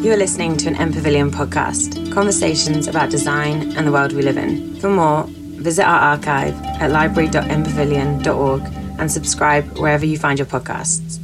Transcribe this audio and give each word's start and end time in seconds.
You 0.00 0.12
are 0.12 0.16
listening 0.16 0.56
to 0.56 0.68
an 0.68 0.76
MPavilion 0.76 1.30
podcast, 1.30 2.10
conversations 2.10 2.88
about 2.88 3.10
design 3.10 3.76
and 3.76 3.86
the 3.86 3.92
world 3.92 4.14
we 4.14 4.22
live 4.22 4.38
in. 4.38 4.74
For 4.76 4.88
more, 4.88 5.24
visit 5.28 5.84
our 5.84 6.00
archive 6.00 6.54
at 6.80 6.90
library.mpavilion.org 6.90 8.62
and 8.98 9.12
subscribe 9.12 9.78
wherever 9.78 10.06
you 10.06 10.16
find 10.16 10.38
your 10.38 10.46
podcasts. 10.46 11.20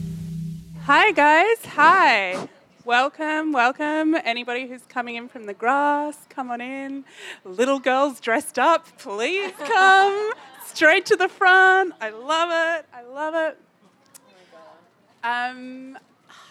Hi, 0.83 1.11
guys. 1.13 1.65
Hi. 1.65 2.49
Welcome, 2.85 3.53
welcome. 3.53 4.15
Anybody 4.15 4.69
who's 4.69 4.83
coming 4.83 5.17
in 5.17 5.29
from 5.29 5.47
the 5.47 5.55
grass, 5.55 6.19
come 6.29 6.51
on 6.51 6.61
in. 6.61 7.07
Little 7.47 7.79
girls 7.79 8.21
dressed 8.21 8.59
up, 8.59 8.99
please 8.99 9.55
come 9.59 10.33
straight 10.67 11.07
to 11.07 11.17
the 11.17 11.29
front. 11.29 11.95
I 11.99 12.11
love 12.11 12.51
it. 12.51 12.85
I 12.93 13.03
love 13.05 13.35
it. 13.35 13.59
Um, 15.25 15.99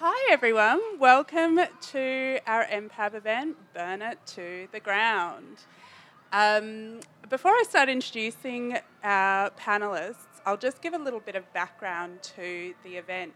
hi, 0.07 0.31
everyone. 0.31 0.79
Welcome 0.99 1.59
to 1.81 2.39
our 2.45 2.63
MPAV 2.65 3.15
event, 3.15 3.57
Burn 3.73 4.03
It 4.03 4.19
to 4.27 4.67
the 4.71 4.79
Ground. 4.79 5.63
Um, 6.31 6.99
before 7.27 7.53
I 7.53 7.63
start 7.67 7.89
introducing 7.89 8.77
our 9.03 9.49
panelists, 9.49 10.27
I'll 10.45 10.57
just 10.57 10.83
give 10.83 10.93
a 10.93 10.99
little 10.99 11.21
bit 11.21 11.35
of 11.35 11.51
background 11.53 12.21
to 12.35 12.75
the 12.83 12.97
event. 12.97 13.33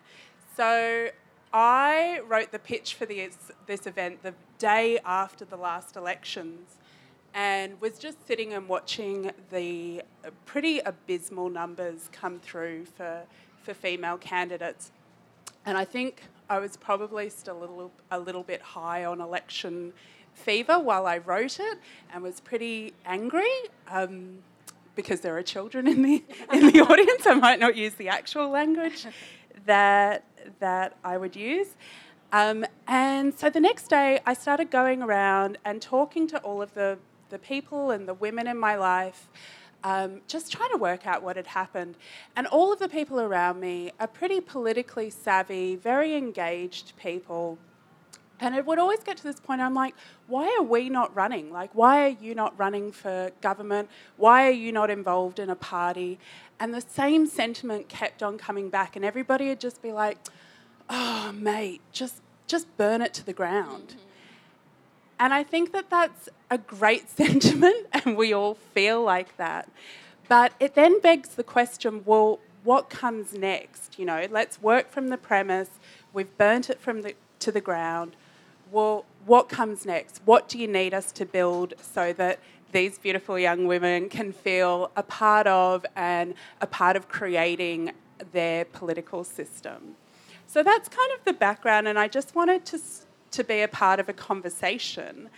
So, 0.55 1.09
I 1.51 2.21
wrote 2.27 2.51
the 2.51 2.59
pitch 2.59 2.93
for 2.93 3.07
this, 3.07 3.51
this 3.65 3.87
event 3.87 4.21
the 4.21 4.35
day 4.59 4.99
after 5.03 5.45
the 5.45 5.57
last 5.57 5.95
elections 5.95 6.75
and 7.33 7.81
was 7.81 7.97
just 7.97 8.27
sitting 8.27 8.53
and 8.53 8.69
watching 8.69 9.31
the 9.49 10.03
pretty 10.45 10.81
abysmal 10.81 11.49
numbers 11.49 12.09
come 12.11 12.39
through 12.39 12.85
for, 12.85 13.23
for 13.63 13.73
female 13.73 14.19
candidates. 14.19 14.91
And 15.65 15.75
I 15.75 15.83
think 15.83 16.21
I 16.49 16.59
was 16.59 16.77
probably 16.77 17.29
still 17.29 17.59
a 17.59 17.61
little, 17.61 17.91
a 18.11 18.19
little 18.19 18.43
bit 18.43 18.61
high 18.61 19.05
on 19.05 19.21
election 19.21 19.93
fever 20.33 20.79
while 20.79 21.05
I 21.05 21.19
wrote 21.19 21.59
it 21.59 21.79
and 22.13 22.23
was 22.23 22.39
pretty 22.39 22.93
angry. 23.05 23.51
Um, 23.87 24.39
because 24.95 25.21
there 25.21 25.37
are 25.37 25.43
children 25.43 25.87
in 25.87 26.01
the 26.01 26.23
in 26.53 26.71
the 26.71 26.81
audience, 26.81 27.25
I 27.25 27.35
might 27.35 27.59
not 27.59 27.77
use 27.77 27.93
the 27.93 28.09
actual 28.09 28.49
language 28.49 29.05
that 29.65 30.25
that 30.59 30.97
I 31.03 31.17
would 31.17 31.35
use. 31.35 31.67
Um, 32.31 32.65
and 32.87 33.33
so 33.37 33.49
the 33.49 33.59
next 33.59 33.87
day, 33.87 34.19
I 34.25 34.33
started 34.33 34.69
going 34.69 35.01
around 35.01 35.57
and 35.65 35.81
talking 35.81 36.27
to 36.27 36.37
all 36.39 36.61
of 36.61 36.73
the, 36.75 36.99
the 37.29 37.39
people 37.39 37.89
and 37.89 38.07
the 38.07 38.13
women 38.13 38.47
in 38.47 38.57
my 38.57 38.75
life, 38.75 39.29
um, 39.83 40.21
just 40.27 40.51
trying 40.51 40.71
to 40.71 40.77
work 40.77 41.07
out 41.07 41.23
what 41.23 41.35
had 41.35 41.47
happened. 41.47 41.95
And 42.35 42.47
all 42.47 42.73
of 42.73 42.79
the 42.79 42.89
people 42.89 43.19
around 43.19 43.59
me 43.59 43.91
are 43.99 44.07
pretty 44.07 44.41
politically 44.41 45.09
savvy, 45.09 45.75
very 45.75 46.15
engaged 46.15 46.93
people. 46.97 47.57
And 48.41 48.55
it 48.55 48.65
would 48.65 48.79
always 48.79 49.01
get 49.01 49.17
to 49.17 49.23
this 49.23 49.39
point, 49.39 49.59
I'm 49.61 49.73
like, 49.73 49.95
why 50.27 50.55
are 50.57 50.63
we 50.63 50.89
not 50.89 51.13
running? 51.13 51.51
Like, 51.51 51.71
why 51.73 52.05
are 52.05 52.15
you 52.21 52.33
not 52.33 52.57
running 52.57 52.91
for 52.91 53.31
government? 53.41 53.89
Why 54.15 54.47
are 54.47 54.51
you 54.51 54.71
not 54.71 54.89
involved 54.89 55.39
in 55.39 55.49
a 55.49 55.55
party? 55.55 56.19
And 56.59 56.73
the 56.73 56.81
same 56.81 57.25
sentiment 57.27 57.89
kept 57.89 58.23
on 58.23 58.37
coming 58.37 58.69
back, 58.69 58.95
and 58.95 59.03
everybody 59.03 59.49
would 59.49 59.59
just 59.59 59.81
be 59.81 59.91
like, 59.91 60.17
oh, 60.89 61.33
mate, 61.33 61.81
just, 61.91 62.21
just 62.47 62.65
burn 62.77 63.01
it 63.01 63.13
to 63.15 63.25
the 63.25 63.33
ground. 63.33 63.89
Mm-hmm. 63.89 64.08
And 65.19 65.33
I 65.33 65.43
think 65.43 65.73
that 65.73 65.89
that's 65.89 66.29
a 66.49 66.57
great 66.57 67.09
sentiment, 67.17 67.87
and 67.91 68.15
we 68.15 68.33
all 68.33 68.55
feel 68.55 69.03
like 69.03 69.35
that. 69.37 69.69
But 70.27 70.53
it 70.59 70.75
then 70.75 71.01
begs 71.01 71.29
the 71.29 71.43
question 71.43 72.03
well, 72.05 72.39
what 72.63 72.89
comes 72.89 73.33
next? 73.33 73.97
You 73.97 74.05
know, 74.05 74.27
let's 74.29 74.61
work 74.61 74.91
from 74.91 75.09
the 75.09 75.17
premise, 75.17 75.69
we've 76.13 76.37
burnt 76.37 76.69
it 76.69 76.79
from 76.79 77.01
the, 77.01 77.15
to 77.39 77.51
the 77.51 77.61
ground. 77.61 78.15
Well, 78.71 79.05
what 79.25 79.49
comes 79.49 79.85
next? 79.85 80.21
What 80.25 80.47
do 80.47 80.59
you 80.59 80.67
need 80.67 80.93
us 80.93 81.11
to 81.13 81.25
build 81.25 81.73
so 81.81 82.13
that 82.13 82.39
these 82.71 82.99
beautiful 82.99 83.39
young 83.39 83.65
women 83.65 84.09
can 84.09 84.31
feel 84.31 84.91
a 84.95 85.01
part 85.01 85.47
of 85.47 85.85
and 85.95 86.35
a 86.61 86.67
part 86.67 86.95
of 86.95 87.09
creating 87.09 87.91
their 88.31 88.65
political 88.65 89.23
system? 89.23 89.95
So 90.45 90.61
that's 90.63 90.89
kind 90.89 91.11
of 91.17 91.25
the 91.25 91.33
background, 91.33 91.87
and 91.87 91.97
I 91.97 92.07
just 92.07 92.35
wanted 92.35 92.65
to, 92.67 92.79
to 93.31 93.43
be 93.43 93.61
a 93.61 93.67
part 93.67 93.99
of 93.99 94.09
a 94.09 94.13
conversation. 94.13 95.29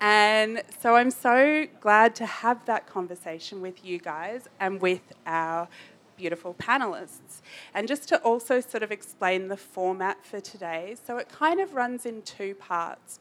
And 0.00 0.62
so 0.80 0.96
I'm 0.96 1.10
so 1.10 1.66
glad 1.80 2.14
to 2.16 2.26
have 2.26 2.64
that 2.66 2.86
conversation 2.86 3.60
with 3.60 3.84
you 3.84 3.98
guys 3.98 4.48
and 4.58 4.80
with 4.80 5.12
our 5.26 5.68
beautiful 6.16 6.54
panelists. 6.54 7.40
And 7.74 7.86
just 7.86 8.08
to 8.08 8.18
also 8.22 8.60
sort 8.60 8.82
of 8.82 8.92
explain 8.92 9.48
the 9.48 9.56
format 9.56 10.24
for 10.24 10.40
today, 10.40 10.96
so 11.06 11.18
it 11.18 11.28
kind 11.28 11.60
of 11.60 11.74
runs 11.74 12.06
in 12.06 12.22
two 12.22 12.54
parts. 12.54 13.20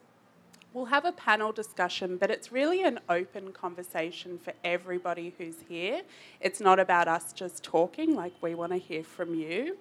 We'll 0.74 0.86
have 0.86 1.04
a 1.04 1.12
panel 1.12 1.52
discussion, 1.52 2.18
but 2.18 2.30
it's 2.30 2.52
really 2.52 2.84
an 2.84 3.00
open 3.10 3.52
conversation 3.54 4.38
for 4.38 4.54
everybody 4.64 5.34
who's 5.38 5.56
here. 5.68 6.02
It's 6.40 6.60
not 6.62 6.80
about 6.80 7.08
us 7.08 7.34
just 7.34 7.64
talking, 7.64 8.16
like 8.16 8.34
we 8.42 8.54
want 8.54 8.72
to 8.74 8.78
hear 8.78 9.04
from 9.04 9.34
you. 9.34 9.78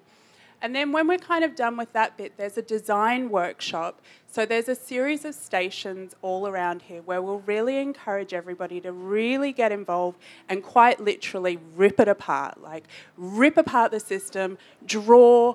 And 0.61 0.75
then 0.75 0.91
when 0.93 1.07
we're 1.07 1.19
kind 1.19 1.45
of 1.45 1.55
done 1.55 1.77
with 1.77 1.93
that 1.93 2.17
bit, 2.17 2.37
there's 2.37 2.59
a 2.59 2.63
design 2.63 3.31
workshop. 3.31 4.01
So 4.27 4.45
there's 4.45 4.69
a 4.69 4.75
series 4.75 5.25
of 5.25 5.35
stations 5.35 6.15
all 6.21 6.49
around 6.49 6.83
here 6.83 7.01
where 7.03 7.23
we'll 7.23 7.41
really 7.41 7.79
encourage 7.79 8.35
everybody 8.35 8.81
to 8.81 8.93
really 8.93 9.53
get 9.53 9.71
involved 9.71 10.19
and 10.49 10.63
quite 10.63 11.01
literally 11.01 11.59
rip 11.77 12.01
it 12.01 12.09
apart. 12.09 12.61
Like 12.61 12.85
rip 13.17 13.57
apart 13.57 13.93
the 13.93 14.01
system, 14.01 14.59
draw, 14.85 15.55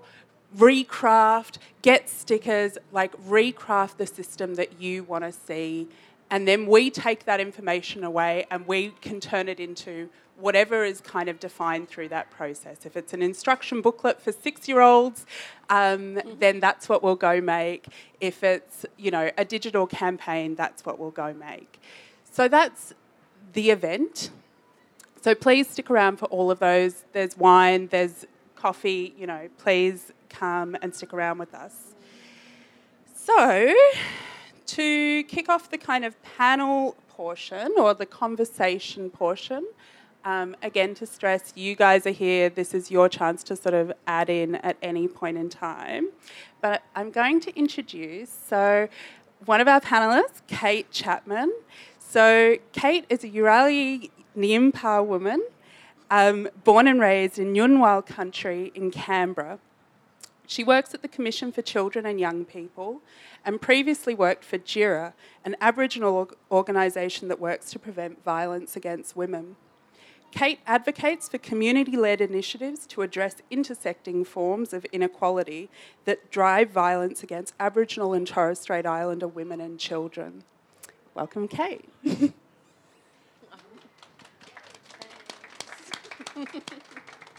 recraft, 0.57 1.57
get 1.81 2.09
stickers, 2.09 2.77
like 2.91 3.13
recraft 3.27 3.97
the 3.97 4.07
system 4.07 4.55
that 4.55 4.81
you 4.81 5.03
want 5.03 5.23
to 5.25 5.31
see. 5.31 5.89
And 6.29 6.47
then 6.47 6.65
we 6.65 6.89
take 6.89 7.25
that 7.25 7.39
information 7.39 8.03
away 8.03 8.45
and 8.49 8.65
we 8.65 8.93
can 9.01 9.19
turn 9.19 9.49
it 9.49 9.59
into 9.59 10.09
whatever 10.37 10.83
is 10.83 11.01
kind 11.01 11.29
of 11.29 11.39
defined 11.39 11.87
through 11.87 12.09
that 12.09 12.29
process. 12.31 12.85
If 12.85 12.97
it's 12.97 13.13
an 13.13 13.21
instruction 13.21 13.81
booklet 13.81 14.21
for 14.21 14.31
six-year-olds, 14.31 15.25
um, 15.69 16.15
mm-hmm. 16.15 16.39
then 16.39 16.59
that's 16.59 16.89
what 16.89 17.03
we'll 17.03 17.15
go 17.15 17.39
make. 17.39 17.87
If 18.19 18.43
it's 18.43 18.85
you 18.97 19.11
know 19.11 19.31
a 19.37 19.45
digital 19.45 19.87
campaign, 19.87 20.55
that's 20.55 20.85
what 20.85 20.99
we'll 20.99 21.11
go 21.11 21.33
make. 21.33 21.79
So 22.31 22.47
that's 22.47 22.93
the 23.53 23.69
event. 23.69 24.31
So 25.21 25.35
please 25.35 25.69
stick 25.69 25.89
around 25.89 26.17
for 26.17 26.25
all 26.25 26.51
of 26.51 26.59
those. 26.59 27.05
There's 27.13 27.37
wine, 27.37 27.87
there's 27.87 28.25
coffee. 28.55 29.13
You 29.17 29.27
know, 29.27 29.49
please 29.57 30.11
come 30.29 30.75
and 30.81 30.93
stick 30.93 31.13
around 31.13 31.37
with 31.37 31.53
us. 31.53 31.93
So 33.15 33.73
to 34.65 35.23
kick 35.23 35.47
off 35.49 35.69
the 35.69 35.77
kind 35.77 36.03
of 36.03 36.21
panel 36.23 36.95
portion 37.09 37.73
or 37.77 37.93
the 37.93 38.05
conversation 38.05 39.09
portion. 39.09 39.65
Um, 40.25 40.55
again, 40.61 40.95
to 40.95 41.05
stress, 41.05 41.51
you 41.55 41.75
guys 41.75 42.07
are 42.07 42.11
here. 42.11 42.49
This 42.49 42.73
is 42.73 42.89
your 42.89 43.09
chance 43.09 43.43
to 43.43 43.57
sort 43.57 43.75
of 43.75 43.91
add 44.07 44.29
in 44.29 44.55
at 44.55 44.77
any 44.81 45.07
point 45.07 45.37
in 45.37 45.49
time. 45.49 46.09
But 46.61 46.83
I'm 46.95 47.11
going 47.11 47.41
to 47.41 47.57
introduce 47.59 48.29
so 48.29 48.87
one 49.45 49.59
of 49.59 49.67
our 49.67 49.81
panelists, 49.81 50.41
Kate 50.47 50.89
Chapman. 50.91 51.51
So 51.99 52.57
Kate 52.71 53.05
is 53.09 53.25
a 53.25 53.29
Yurali 53.29 54.11
Nyimpa 54.37 55.05
woman, 55.05 55.45
um, 56.09 56.47
born 56.63 56.87
and 56.87 57.01
raised 57.01 57.37
in 57.37 57.53
Ngunnawal 57.53 58.05
country 58.05 58.71
in 58.73 58.91
Canberra. 58.91 59.59
She 60.47 60.63
works 60.63 60.93
at 60.93 61.01
the 61.01 61.07
Commission 61.07 61.51
for 61.51 61.61
Children 61.61 62.05
and 62.05 62.19
Young 62.19 62.45
People 62.45 63.01
and 63.43 63.59
previously 63.59 64.13
worked 64.13 64.45
for 64.45 64.57
Djirra, 64.57 65.13
an 65.43 65.57
Aboriginal 65.59 66.29
organisation 66.49 67.27
that 67.27 67.39
works 67.39 67.71
to 67.71 67.79
prevent 67.79 68.23
violence 68.23 68.77
against 68.77 69.17
women. 69.17 69.57
Kate 70.33 70.59
advocates 70.65 71.29
for 71.29 71.37
community 71.37 71.95
led 71.95 72.19
initiatives 72.19 72.87
to 72.87 73.03
address 73.03 73.35
intersecting 73.51 74.25
forms 74.25 74.73
of 74.73 74.83
inequality 74.85 75.69
that 76.05 76.31
drive 76.31 76.71
violence 76.71 77.21
against 77.21 77.53
Aboriginal 77.59 78.13
and 78.13 78.25
Torres 78.25 78.59
Strait 78.59 78.87
Islander 78.87 79.27
women 79.27 79.61
and 79.61 79.79
children. 79.79 80.43
Welcome, 81.13 81.47
Kate. 81.47 81.87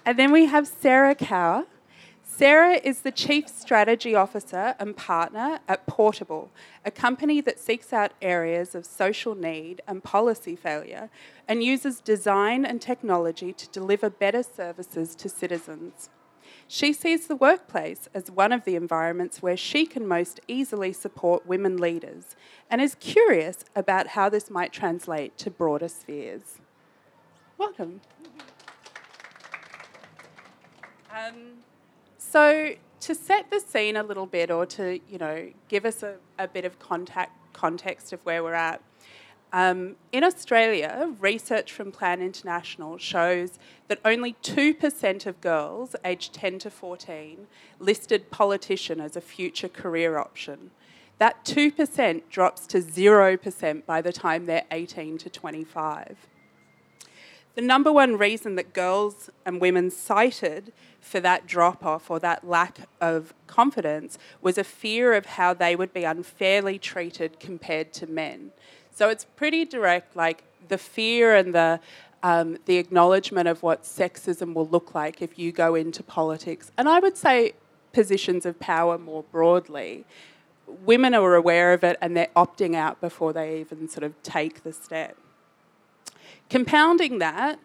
and 0.06 0.16
then 0.16 0.30
we 0.30 0.46
have 0.46 0.68
Sarah 0.68 1.16
Cower. 1.16 1.64
Sarah 2.36 2.80
is 2.82 3.02
the 3.02 3.12
Chief 3.12 3.48
Strategy 3.48 4.16
Officer 4.16 4.74
and 4.80 4.96
Partner 4.96 5.60
at 5.68 5.86
Portable, 5.86 6.50
a 6.84 6.90
company 6.90 7.40
that 7.40 7.60
seeks 7.60 7.92
out 7.92 8.10
areas 8.20 8.74
of 8.74 8.84
social 8.84 9.36
need 9.36 9.82
and 9.86 10.02
policy 10.02 10.56
failure 10.56 11.10
and 11.46 11.62
uses 11.62 12.00
design 12.00 12.64
and 12.64 12.82
technology 12.82 13.52
to 13.52 13.68
deliver 13.68 14.10
better 14.10 14.42
services 14.42 15.14
to 15.14 15.28
citizens. 15.28 16.10
She 16.66 16.92
sees 16.92 17.28
the 17.28 17.36
workplace 17.36 18.08
as 18.12 18.32
one 18.32 18.50
of 18.50 18.64
the 18.64 18.74
environments 18.74 19.40
where 19.40 19.56
she 19.56 19.86
can 19.86 20.04
most 20.04 20.40
easily 20.48 20.92
support 20.92 21.46
women 21.46 21.76
leaders 21.76 22.34
and 22.68 22.80
is 22.80 22.96
curious 22.96 23.64
about 23.76 24.08
how 24.08 24.28
this 24.28 24.50
might 24.50 24.72
translate 24.72 25.38
to 25.38 25.52
broader 25.52 25.86
spheres. 25.86 26.58
Welcome. 27.58 28.00
Um, 31.16 31.62
so, 32.30 32.74
to 33.00 33.14
set 33.14 33.50
the 33.50 33.60
scene 33.60 33.96
a 33.96 34.02
little 34.02 34.26
bit 34.26 34.50
or 34.50 34.64
to, 34.66 34.98
you 35.08 35.18
know, 35.18 35.50
give 35.68 35.84
us 35.84 36.02
a, 36.02 36.16
a 36.38 36.48
bit 36.48 36.64
of 36.64 36.78
contact, 36.78 37.32
context 37.52 38.12
of 38.12 38.24
where 38.24 38.42
we're 38.42 38.54
at, 38.54 38.80
um, 39.54 39.94
in 40.10 40.24
Australia, 40.24 41.14
research 41.20 41.70
from 41.70 41.92
Plan 41.92 42.20
International 42.20 42.98
shows 42.98 43.60
that 43.86 44.00
only 44.04 44.34
2% 44.42 45.26
of 45.26 45.40
girls 45.40 45.94
aged 46.04 46.32
10 46.32 46.58
to 46.58 46.70
14 46.70 47.46
listed 47.78 48.32
politician 48.32 49.00
as 49.00 49.14
a 49.14 49.20
future 49.20 49.68
career 49.68 50.18
option. 50.18 50.72
That 51.18 51.44
2% 51.44 52.22
drops 52.28 52.66
to 52.66 52.80
0% 52.80 53.86
by 53.86 54.02
the 54.02 54.12
time 54.12 54.46
they're 54.46 54.64
18 54.72 55.18
to 55.18 55.30
25. 55.30 56.16
The 57.54 57.62
number 57.62 57.92
one 57.92 58.18
reason 58.18 58.56
that 58.56 58.72
girls 58.72 59.30
and 59.46 59.60
women 59.60 59.90
cited 59.90 60.72
for 61.00 61.20
that 61.20 61.46
drop 61.46 61.84
off 61.84 62.10
or 62.10 62.18
that 62.20 62.46
lack 62.46 62.88
of 63.00 63.32
confidence 63.46 64.18
was 64.42 64.58
a 64.58 64.64
fear 64.64 65.12
of 65.12 65.26
how 65.26 65.54
they 65.54 65.76
would 65.76 65.92
be 65.92 66.04
unfairly 66.04 66.78
treated 66.78 67.38
compared 67.38 67.92
to 67.94 68.06
men. 68.06 68.50
So 68.92 69.08
it's 69.08 69.24
pretty 69.24 69.64
direct, 69.64 70.16
like 70.16 70.42
the 70.68 70.78
fear 70.78 71.34
and 71.34 71.54
the 71.54 71.80
um, 72.24 72.56
the 72.64 72.78
acknowledgement 72.78 73.48
of 73.48 73.62
what 73.62 73.82
sexism 73.82 74.54
will 74.54 74.66
look 74.66 74.94
like 74.94 75.20
if 75.20 75.38
you 75.38 75.52
go 75.52 75.74
into 75.74 76.02
politics, 76.02 76.72
and 76.78 76.88
I 76.88 76.98
would 76.98 77.18
say 77.18 77.52
positions 77.92 78.46
of 78.46 78.58
power 78.58 78.96
more 78.96 79.24
broadly. 79.24 80.06
Women 80.66 81.12
are 81.14 81.34
aware 81.34 81.74
of 81.74 81.84
it 81.84 81.98
and 82.00 82.16
they're 82.16 82.30
opting 82.34 82.74
out 82.74 83.00
before 83.00 83.34
they 83.34 83.60
even 83.60 83.88
sort 83.88 84.04
of 84.04 84.20
take 84.22 84.62
the 84.62 84.72
step. 84.72 85.16
Compounding 86.54 87.18
that, 87.18 87.58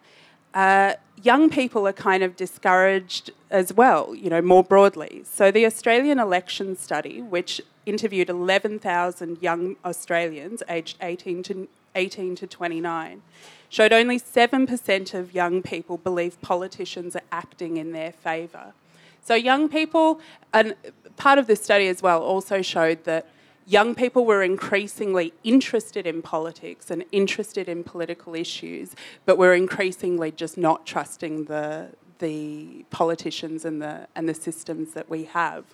uh, 0.55 0.93
young 1.21 1.51
people 1.51 1.87
are 1.87 1.93
kind 1.93 2.23
of 2.23 2.35
discouraged 2.35 3.29
as 3.51 3.71
well, 3.71 4.15
you 4.15 4.31
know, 4.31 4.41
more 4.41 4.63
broadly. 4.63 5.21
So 5.31 5.51
the 5.51 5.63
Australian 5.67 6.17
election 6.17 6.75
study, 6.75 7.21
which 7.21 7.61
interviewed 7.85 8.31
11,000 8.31 9.37
young 9.43 9.75
Australians 9.85 10.63
aged 10.67 10.97
18 11.03 11.43
to, 11.43 11.67
18 11.93 12.35
to 12.37 12.47
29, 12.47 13.21
showed 13.69 13.93
only 13.93 14.19
7% 14.19 15.13
of 15.13 15.35
young 15.35 15.61
people 15.61 15.97
believe 15.99 16.41
politicians 16.41 17.15
are 17.15 17.21
acting 17.31 17.77
in 17.77 17.91
their 17.91 18.11
favour. 18.11 18.73
So 19.21 19.35
young 19.35 19.69
people, 19.69 20.19
and 20.51 20.73
part 21.15 21.37
of 21.37 21.45
the 21.45 21.55
study 21.55 21.87
as 21.89 22.01
well 22.01 22.23
also 22.23 22.63
showed 22.63 23.03
that 23.03 23.27
young 23.69 23.93
people 23.93 24.25
were 24.25 24.41
increasingly 24.41 25.31
interested 25.43 26.07
in 26.07 26.23
politics 26.23 26.89
and 26.89 27.05
interested 27.11 27.69
in 27.69 27.83
political 27.83 28.33
issues, 28.33 28.95
but 29.27 29.37
were 29.37 29.53
increasingly 29.53 30.31
just 30.31 30.57
not 30.57 30.87
trusting 30.87 31.45
the, 31.45 31.89
the 32.17 32.83
politicians 32.89 33.63
and 33.63 33.79
the, 33.79 34.07
and 34.15 34.27
the 34.27 34.33
systems 34.33 34.93
that 34.93 35.07
we 35.07 35.25
have. 35.25 35.65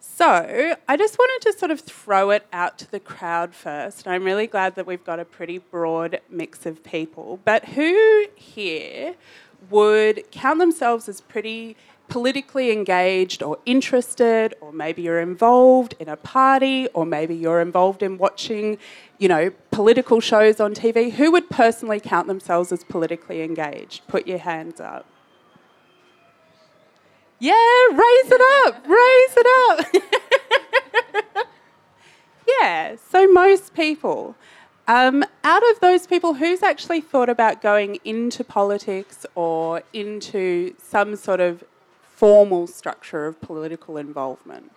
So, 0.00 0.74
I 0.88 0.96
just 0.96 1.18
wanted 1.18 1.52
to 1.52 1.58
sort 1.58 1.70
of 1.70 1.80
throw 1.80 2.30
it 2.30 2.46
out 2.52 2.78
to 2.78 2.90
the 2.90 2.98
crowd 2.98 3.54
first. 3.54 4.08
I'm 4.08 4.24
really 4.24 4.46
glad 4.46 4.74
that 4.74 4.86
we've 4.86 5.04
got 5.04 5.20
a 5.20 5.24
pretty 5.24 5.58
broad 5.58 6.20
mix 6.28 6.66
of 6.66 6.82
people. 6.82 7.40
But 7.44 7.66
who 7.66 8.26
here 8.34 9.14
would 9.70 10.24
count 10.32 10.58
themselves 10.58 11.08
as 11.08 11.20
pretty 11.20 11.76
politically 12.08 12.70
engaged 12.70 13.42
or 13.42 13.58
interested, 13.64 14.54
or 14.60 14.72
maybe 14.72 15.02
you're 15.02 15.20
involved 15.20 15.94
in 15.98 16.08
a 16.08 16.16
party, 16.16 16.88
or 16.88 17.06
maybe 17.06 17.34
you're 17.34 17.60
involved 17.60 18.02
in 18.02 18.18
watching, 18.18 18.78
you 19.18 19.28
know, 19.28 19.50
political 19.70 20.20
shows 20.20 20.60
on 20.60 20.74
TV, 20.74 21.12
who 21.12 21.32
would 21.32 21.48
personally 21.48 22.00
count 22.00 22.26
themselves 22.26 22.70
as 22.72 22.84
politically 22.84 23.42
engaged? 23.42 24.06
Put 24.08 24.26
your 24.26 24.38
hands 24.38 24.80
up. 24.80 25.06
Yeah, 27.38 27.54
raise 27.90 28.30
it 28.30 28.40
up, 28.66 28.86
raise 28.86 29.34
it 29.36 29.94
up. 31.34 31.46
yeah, 32.60 32.96
so 33.10 33.26
most 33.32 33.74
people. 33.74 34.36
Um, 34.86 35.24
out 35.44 35.62
of 35.70 35.80
those 35.80 36.06
people, 36.06 36.34
who's 36.34 36.62
actually 36.62 37.00
thought 37.00 37.28
about 37.28 37.62
going 37.62 37.98
into 38.04 38.44
politics 38.44 39.24
or 39.34 39.82
into 39.92 40.74
some 40.78 41.16
sort 41.16 41.40
of 41.40 41.64
formal 42.22 42.68
structure 42.68 43.26
of 43.26 43.40
political 43.40 43.96
involvement. 43.96 44.70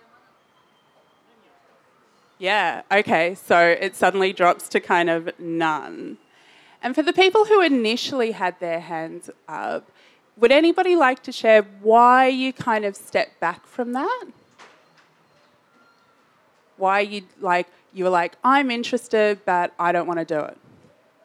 Yeah, 2.40 2.82
okay, 2.90 3.36
so 3.36 3.60
it 3.60 3.94
suddenly 3.94 4.32
drops 4.32 4.68
to 4.70 4.80
kind 4.80 5.08
of 5.08 5.30
none. 5.38 6.18
And 6.82 6.96
for 6.96 7.02
the 7.02 7.12
people 7.12 7.44
who 7.44 7.60
initially 7.60 8.32
had 8.32 8.58
their 8.58 8.80
hands 8.80 9.30
up, 9.46 9.88
would 10.36 10.50
anybody 10.50 10.96
like 10.96 11.22
to 11.22 11.30
share 11.30 11.62
why 11.82 12.26
you 12.26 12.52
kind 12.52 12.84
of 12.84 12.96
stepped 12.96 13.38
back 13.38 13.64
from 13.64 13.92
that? 13.92 14.24
Why 16.78 16.98
you 16.98 17.22
like 17.40 17.68
you 17.94 18.02
were 18.02 18.10
like, 18.10 18.34
I'm 18.42 18.72
interested, 18.72 19.38
but 19.44 19.72
I 19.78 19.92
don't 19.92 20.08
want 20.08 20.18
to 20.18 20.24
do 20.24 20.40
it. 20.40 20.58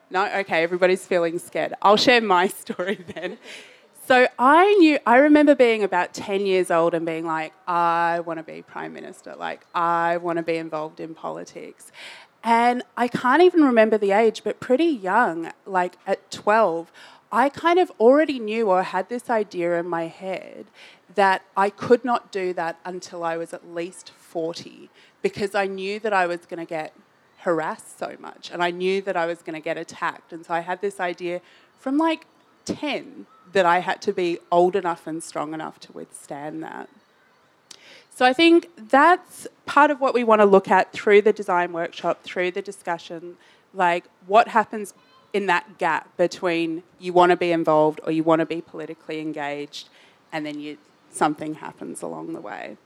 No, 0.08 0.24
okay, 0.36 0.62
everybody's 0.62 1.04
feeling 1.04 1.40
scared. 1.40 1.74
I'll 1.82 1.96
share 1.96 2.20
my 2.20 2.46
story 2.62 3.04
then. 3.12 3.38
So 4.04 4.26
I 4.36 4.74
knew, 4.80 4.98
I 5.06 5.18
remember 5.18 5.54
being 5.54 5.84
about 5.84 6.12
10 6.12 6.44
years 6.44 6.72
old 6.72 6.92
and 6.92 7.06
being 7.06 7.24
like, 7.24 7.52
I 7.68 8.18
want 8.26 8.38
to 8.38 8.42
be 8.42 8.60
Prime 8.62 8.92
Minister, 8.92 9.36
like, 9.36 9.64
I 9.76 10.16
want 10.16 10.38
to 10.38 10.42
be 10.42 10.56
involved 10.56 10.98
in 10.98 11.14
politics. 11.14 11.92
And 12.42 12.82
I 12.96 13.06
can't 13.06 13.42
even 13.42 13.62
remember 13.62 13.96
the 13.96 14.10
age, 14.10 14.42
but 14.42 14.58
pretty 14.58 14.86
young, 14.86 15.52
like 15.64 15.98
at 16.04 16.32
12, 16.32 16.90
I 17.30 17.48
kind 17.48 17.78
of 17.78 17.92
already 18.00 18.40
knew 18.40 18.68
or 18.68 18.82
had 18.82 19.08
this 19.08 19.30
idea 19.30 19.78
in 19.78 19.86
my 19.86 20.08
head 20.08 20.66
that 21.14 21.42
I 21.56 21.70
could 21.70 22.04
not 22.04 22.32
do 22.32 22.52
that 22.54 22.80
until 22.84 23.22
I 23.22 23.36
was 23.36 23.54
at 23.54 23.72
least 23.72 24.10
40 24.10 24.90
because 25.22 25.54
I 25.54 25.66
knew 25.66 26.00
that 26.00 26.12
I 26.12 26.26
was 26.26 26.40
going 26.44 26.58
to 26.58 26.68
get 26.68 26.92
harassed 27.38 28.00
so 28.00 28.16
much 28.18 28.50
and 28.50 28.64
I 28.64 28.72
knew 28.72 29.00
that 29.02 29.16
I 29.16 29.26
was 29.26 29.42
going 29.42 29.54
to 29.54 29.64
get 29.64 29.78
attacked. 29.78 30.32
And 30.32 30.44
so 30.44 30.54
I 30.54 30.60
had 30.60 30.80
this 30.80 30.98
idea 30.98 31.40
from 31.78 31.98
like 31.98 32.26
10 32.64 33.26
that 33.52 33.66
I 33.66 33.80
had 33.80 34.02
to 34.02 34.12
be 34.12 34.38
old 34.50 34.76
enough 34.76 35.06
and 35.06 35.22
strong 35.22 35.54
enough 35.54 35.78
to 35.80 35.92
withstand 35.92 36.62
that. 36.62 36.88
So 38.14 38.26
I 38.26 38.32
think 38.32 38.68
that's 38.76 39.46
part 39.64 39.90
of 39.90 40.00
what 40.00 40.14
we 40.14 40.22
want 40.22 40.40
to 40.40 40.44
look 40.44 40.70
at 40.70 40.92
through 40.92 41.22
the 41.22 41.32
design 41.32 41.72
workshop, 41.72 42.22
through 42.22 42.50
the 42.50 42.62
discussion, 42.62 43.36
like 43.72 44.04
what 44.26 44.48
happens 44.48 44.92
in 45.32 45.46
that 45.46 45.78
gap 45.78 46.14
between 46.16 46.82
you 46.98 47.12
want 47.12 47.30
to 47.30 47.36
be 47.36 47.52
involved 47.52 48.00
or 48.04 48.12
you 48.12 48.22
want 48.22 48.40
to 48.40 48.46
be 48.46 48.60
politically 48.60 49.20
engaged 49.20 49.88
and 50.30 50.44
then 50.44 50.60
you 50.60 50.76
something 51.10 51.54
happens 51.54 52.02
along 52.02 52.32
the 52.32 52.40
way. 52.40 52.76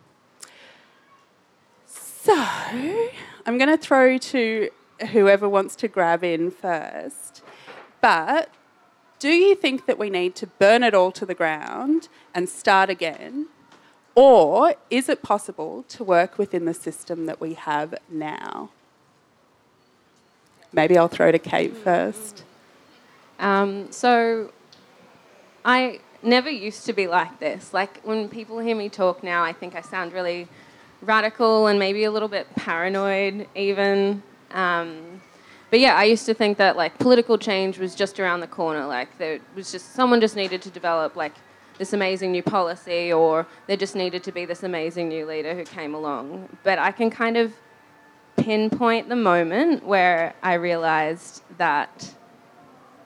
So, 1.86 2.34
I'm 2.34 3.56
going 3.56 3.68
to 3.68 3.76
throw 3.76 4.18
to 4.18 4.68
whoever 5.12 5.48
wants 5.48 5.76
to 5.76 5.88
grab 5.88 6.24
in 6.24 6.50
first. 6.50 7.42
But 8.00 8.50
do 9.18 9.30
you 9.30 9.54
think 9.54 9.86
that 9.86 9.98
we 9.98 10.10
need 10.10 10.34
to 10.36 10.46
burn 10.46 10.82
it 10.82 10.94
all 10.94 11.10
to 11.12 11.24
the 11.24 11.34
ground 11.34 12.08
and 12.34 12.48
start 12.48 12.90
again? 12.90 13.48
Or 14.14 14.74
is 14.90 15.08
it 15.08 15.22
possible 15.22 15.84
to 15.88 16.04
work 16.04 16.38
within 16.38 16.64
the 16.64 16.74
system 16.74 17.26
that 17.26 17.40
we 17.40 17.54
have 17.54 17.94
now? 18.10 18.70
Maybe 20.72 20.98
I'll 20.98 21.08
throw 21.08 21.32
to 21.32 21.38
Kate 21.38 21.76
first. 21.76 22.44
Um, 23.38 23.90
so, 23.92 24.52
I 25.64 26.00
never 26.22 26.50
used 26.50 26.86
to 26.86 26.92
be 26.92 27.06
like 27.06 27.38
this. 27.38 27.74
Like, 27.74 28.00
when 28.02 28.28
people 28.28 28.58
hear 28.58 28.76
me 28.76 28.88
talk 28.88 29.22
now, 29.22 29.42
I 29.42 29.52
think 29.52 29.74
I 29.74 29.82
sound 29.82 30.12
really 30.12 30.48
radical 31.02 31.66
and 31.66 31.78
maybe 31.78 32.04
a 32.04 32.10
little 32.10 32.28
bit 32.28 32.46
paranoid, 32.54 33.46
even. 33.54 34.22
Um, 34.52 35.20
but 35.70 35.80
yeah, 35.80 35.94
I 35.94 36.04
used 36.04 36.26
to 36.26 36.34
think 36.34 36.58
that 36.58 36.76
like 36.76 36.98
political 36.98 37.38
change 37.38 37.78
was 37.78 37.94
just 37.94 38.20
around 38.20 38.40
the 38.40 38.46
corner. 38.46 38.86
Like 38.86 39.16
there 39.18 39.40
was 39.54 39.72
just 39.72 39.94
someone 39.94 40.20
just 40.20 40.36
needed 40.36 40.62
to 40.62 40.70
develop 40.70 41.16
like 41.16 41.34
this 41.78 41.92
amazing 41.92 42.32
new 42.32 42.42
policy, 42.42 43.12
or 43.12 43.46
there 43.66 43.76
just 43.76 43.96
needed 43.96 44.22
to 44.24 44.32
be 44.32 44.44
this 44.44 44.62
amazing 44.62 45.08
new 45.08 45.26
leader 45.26 45.54
who 45.54 45.64
came 45.64 45.94
along. 45.94 46.48
But 46.62 46.78
I 46.78 46.92
can 46.92 47.10
kind 47.10 47.36
of 47.36 47.52
pinpoint 48.36 49.08
the 49.08 49.16
moment 49.16 49.84
where 49.84 50.34
I 50.42 50.54
realized 50.54 51.42
that 51.58 52.14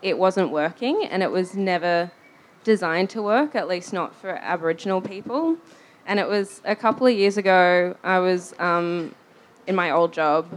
it 0.02 0.16
wasn't 0.16 0.50
working 0.50 1.06
and 1.06 1.22
it 1.22 1.30
was 1.30 1.54
never 1.54 2.10
designed 2.64 3.10
to 3.10 3.22
work, 3.22 3.54
at 3.54 3.68
least 3.68 3.92
not 3.92 4.14
for 4.14 4.30
Aboriginal 4.30 5.00
people. 5.00 5.56
And 6.06 6.18
it 6.18 6.28
was 6.28 6.60
a 6.64 6.76
couple 6.76 7.06
of 7.06 7.14
years 7.14 7.36
ago, 7.36 7.96
I 8.02 8.18
was 8.18 8.54
um, 8.58 9.14
in 9.66 9.74
my 9.74 9.90
old 9.90 10.12
job 10.12 10.48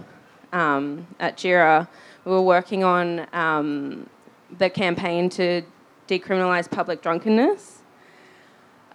um, 0.53 1.07
at 1.19 1.37
Djirra, 1.37 1.87
we 2.23 2.31
were 2.31 2.41
working 2.41 2.83
on 2.83 3.27
um, 3.33 4.09
the 4.57 4.69
campaign 4.69 5.29
to 5.31 5.63
decriminalise 6.07 6.69
public 6.69 7.01
drunkenness. 7.01 7.79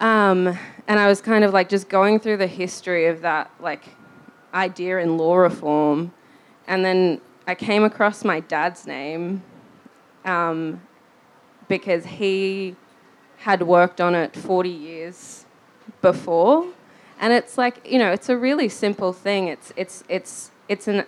Um, 0.00 0.56
and 0.86 1.00
I 1.00 1.08
was 1.08 1.20
kind 1.20 1.44
of 1.44 1.52
like 1.52 1.68
just 1.68 1.88
going 1.88 2.20
through 2.20 2.36
the 2.38 2.46
history 2.46 3.06
of 3.06 3.20
that 3.22 3.50
like 3.60 3.84
idea 4.54 4.98
in 4.98 5.18
law 5.18 5.36
reform, 5.36 6.12
and 6.66 6.84
then 6.84 7.20
I 7.46 7.54
came 7.54 7.82
across 7.82 8.24
my 8.24 8.40
dad's 8.40 8.86
name 8.86 9.42
um, 10.24 10.80
because 11.66 12.04
he 12.06 12.76
had 13.38 13.62
worked 13.62 14.00
on 14.00 14.14
it 14.14 14.36
40 14.36 14.68
years 14.68 15.46
before. 16.02 16.66
And 17.20 17.32
it's 17.32 17.58
like, 17.58 17.88
you 17.90 17.98
know, 17.98 18.12
it's 18.12 18.28
a 18.28 18.36
really 18.36 18.68
simple 18.68 19.12
thing. 19.12 19.48
It's, 19.48 19.72
it's, 19.76 20.04
it's, 20.08 20.50
it's, 20.68 20.86
an, 20.86 21.04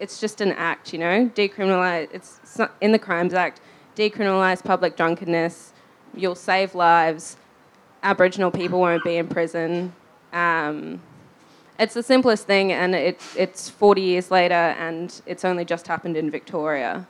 it's 0.00 0.18
just 0.18 0.40
an 0.40 0.52
act, 0.52 0.92
you 0.92 0.98
know? 0.98 1.28
Decriminalize, 1.34 2.08
it's 2.12 2.40
in 2.80 2.92
the 2.92 2.98
Crimes 2.98 3.34
Act, 3.34 3.60
decriminalize 3.94 4.64
public 4.64 4.96
drunkenness, 4.96 5.72
you'll 6.14 6.34
save 6.34 6.74
lives, 6.74 7.36
Aboriginal 8.02 8.50
people 8.50 8.80
won't 8.80 9.04
be 9.04 9.16
in 9.16 9.28
prison. 9.28 9.92
Um, 10.32 11.00
it's 11.78 11.94
the 11.94 12.02
simplest 12.02 12.46
thing, 12.46 12.72
and 12.72 12.94
it, 12.94 13.20
it's 13.36 13.68
40 13.68 14.00
years 14.00 14.30
later, 14.30 14.54
and 14.54 15.20
it's 15.26 15.44
only 15.44 15.64
just 15.64 15.86
happened 15.86 16.16
in 16.16 16.30
Victoria. 16.30 17.06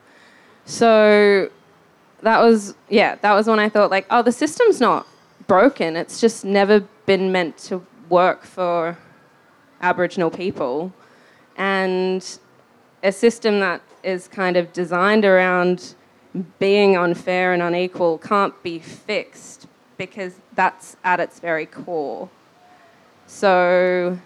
So 0.65 1.51
that 2.23 2.41
was, 2.41 2.75
yeah, 2.89 3.17
that 3.17 3.33
was 3.33 3.47
when 3.47 3.59
I 3.59 3.69
thought, 3.69 3.91
like, 3.91 4.07
oh, 4.11 4.23
the 4.23 4.33
system's 4.33 4.81
not 4.81 5.07
broken. 5.47 5.97
It's 5.97 6.21
just 6.21 6.45
never 6.45 6.81
been 7.07 7.33
meant 7.33 7.57
to 7.59 7.85
work 8.09 8.45
for 8.45 8.99
Aboriginal 9.81 10.31
people. 10.31 10.93
And 11.57 12.25
a 13.03 13.13
system 13.13 13.61
that 13.61 13.83
is 14.03 14.29
kind 14.29 14.57
of 14.57 14.73
designed 14.73 15.25
around 15.25 15.95
being 16.59 16.97
unfair 16.97 17.53
and 17.53 17.63
unequal 17.63 18.19
can't 18.19 18.61
be 18.63 18.79
fixed 18.79 19.67
because 19.97 20.35
that's 20.55 20.97
at 21.05 21.21
its 21.21 21.41
very 21.41 21.67
core. 21.67 22.29
So, 23.27 24.19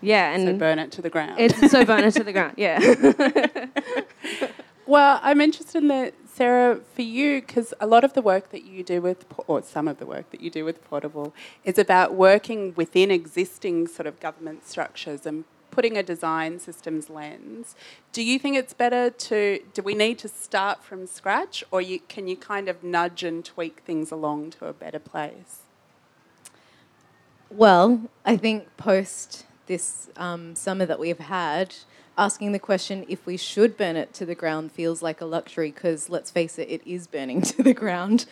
yeah, 0.00 0.32
and 0.32 0.46
so 0.46 0.58
burn 0.58 0.78
it 0.78 0.92
to 0.92 1.02
the 1.02 1.10
ground. 1.10 1.38
It's 1.38 1.70
so 1.70 1.84
burn 1.84 2.04
it 2.04 2.12
to 2.12 2.24
the 2.24 2.32
ground. 2.32 2.54
Yeah. 2.56 2.78
well, 4.86 5.20
I'm 5.22 5.40
interested 5.40 5.82
in 5.82 5.88
that, 5.88 6.14
Sarah, 6.32 6.80
for 6.94 7.02
you, 7.02 7.40
because 7.40 7.72
a 7.80 7.86
lot 7.86 8.04
of 8.04 8.12
the 8.12 8.22
work 8.22 8.50
that 8.50 8.64
you 8.64 8.82
do 8.82 9.00
with, 9.00 9.24
or 9.46 9.62
some 9.62 9.88
of 9.88 9.98
the 9.98 10.06
work 10.06 10.30
that 10.30 10.40
you 10.40 10.50
do 10.50 10.64
with 10.64 10.84
Portable, 10.84 11.34
is 11.64 11.78
about 11.78 12.14
working 12.14 12.74
within 12.76 13.10
existing 13.10 13.86
sort 13.86 14.06
of 14.06 14.20
government 14.20 14.66
structures 14.66 15.24
and 15.24 15.44
putting 15.74 15.96
a 15.96 16.02
design 16.02 16.58
systems 16.58 17.10
lens, 17.10 17.74
do 18.12 18.22
you 18.22 18.38
think 18.38 18.56
it's 18.56 18.72
better 18.72 19.10
to, 19.10 19.60
do 19.72 19.82
we 19.82 19.94
need 19.94 20.18
to 20.18 20.28
start 20.28 20.82
from 20.82 21.06
scratch 21.06 21.64
or 21.70 21.80
you, 21.80 22.00
can 22.00 22.28
you 22.28 22.36
kind 22.36 22.68
of 22.68 22.82
nudge 22.82 23.22
and 23.22 23.44
tweak 23.44 23.80
things 23.80 24.10
along 24.10 24.50
to 24.52 24.66
a 24.66 24.72
better 24.72 24.98
place? 24.98 25.62
Well, 27.50 28.10
I 28.24 28.36
think 28.36 28.76
post 28.76 29.46
this 29.66 30.08
um, 30.16 30.54
summer 30.54 30.86
that 30.86 30.98
we've 30.98 31.18
had, 31.18 31.74
asking 32.16 32.52
the 32.52 32.58
question 32.58 33.04
if 33.08 33.26
we 33.26 33.36
should 33.36 33.76
burn 33.76 33.96
it 33.96 34.14
to 34.14 34.24
the 34.24 34.34
ground 34.34 34.70
feels 34.72 35.02
like 35.02 35.20
a 35.20 35.24
luxury 35.24 35.70
because 35.70 36.08
let's 36.08 36.30
face 36.30 36.58
it, 36.58 36.68
it 36.70 36.82
is 36.86 37.06
burning 37.06 37.42
to 37.52 37.62
the 37.62 37.74
ground. 37.74 38.26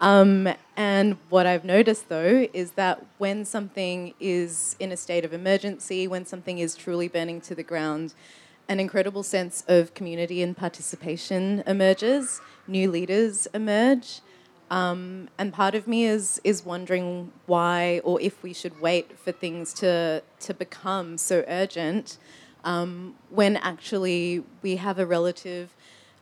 Um, 0.00 0.48
and 0.76 1.16
what 1.28 1.46
I've 1.46 1.64
noticed 1.64 2.08
though 2.08 2.48
is 2.52 2.72
that 2.72 3.04
when 3.18 3.44
something 3.44 4.14
is 4.20 4.76
in 4.78 4.92
a 4.92 4.96
state 4.96 5.24
of 5.24 5.32
emergency, 5.32 6.06
when 6.06 6.26
something 6.26 6.58
is 6.58 6.74
truly 6.74 7.08
burning 7.08 7.40
to 7.42 7.54
the 7.54 7.62
ground, 7.62 8.14
an 8.68 8.80
incredible 8.80 9.22
sense 9.22 9.64
of 9.66 9.94
community 9.94 10.42
and 10.42 10.56
participation 10.56 11.62
emerges, 11.66 12.40
new 12.66 12.90
leaders 12.90 13.48
emerge. 13.54 14.20
Um, 14.70 15.30
and 15.38 15.50
part 15.50 15.74
of 15.74 15.88
me 15.88 16.04
is 16.04 16.42
is 16.44 16.62
wondering 16.66 17.32
why 17.46 18.02
or 18.04 18.20
if 18.20 18.42
we 18.42 18.52
should 18.52 18.78
wait 18.82 19.18
for 19.18 19.32
things 19.32 19.72
to 19.74 20.22
to 20.40 20.52
become 20.52 21.16
so 21.16 21.42
urgent 21.48 22.18
um, 22.68 23.14
when 23.30 23.56
actually 23.56 24.44
we 24.60 24.76
have 24.76 24.98
a 24.98 25.06
relative 25.06 25.74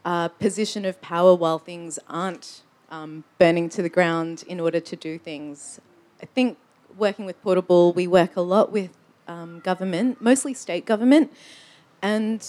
uh, 0.04 0.28
position 0.28 0.84
of 0.84 1.00
power 1.02 1.34
while 1.34 1.58
things 1.58 1.98
aren't 2.08 2.62
um, 2.88 3.24
burning 3.40 3.68
to 3.68 3.82
the 3.82 3.88
ground 3.88 4.44
in 4.46 4.60
order 4.60 4.78
to 4.78 4.94
do 4.94 5.18
things. 5.18 5.80
I 6.22 6.26
think 6.26 6.56
working 6.96 7.24
with 7.26 7.42
Portable, 7.42 7.92
we 7.92 8.06
work 8.06 8.36
a 8.36 8.40
lot 8.42 8.70
with 8.70 8.92
um, 9.26 9.58
government, 9.58 10.22
mostly 10.22 10.54
state 10.54 10.86
government, 10.86 11.32
and 12.00 12.40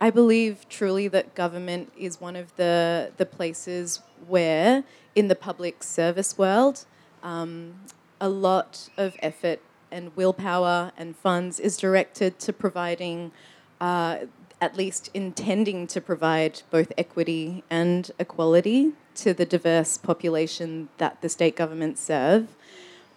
I 0.00 0.10
believe 0.10 0.68
truly 0.68 1.06
that 1.08 1.36
government 1.36 1.92
is 1.96 2.20
one 2.20 2.34
of 2.34 2.54
the, 2.56 3.12
the 3.16 3.26
places 3.26 4.00
where, 4.26 4.82
in 5.14 5.28
the 5.28 5.36
public 5.36 5.84
service 5.84 6.36
world, 6.36 6.84
um, 7.22 7.74
a 8.20 8.28
lot 8.28 8.88
of 8.96 9.14
effort 9.20 9.60
and 9.96 10.14
willpower 10.14 10.92
and 10.98 11.16
funds 11.16 11.58
is 11.58 11.78
directed 11.78 12.38
to 12.38 12.52
providing, 12.52 13.32
uh, 13.80 14.18
at 14.60 14.76
least 14.76 15.10
intending 15.14 15.86
to 15.86 16.02
provide 16.02 16.60
both 16.70 16.92
equity 16.98 17.64
and 17.70 18.10
equality 18.18 18.92
to 19.14 19.32
the 19.32 19.46
diverse 19.46 19.96
population 19.96 20.90
that 20.98 21.22
the 21.22 21.30
state 21.30 21.56
governments 21.56 22.02
serve. 22.02 22.46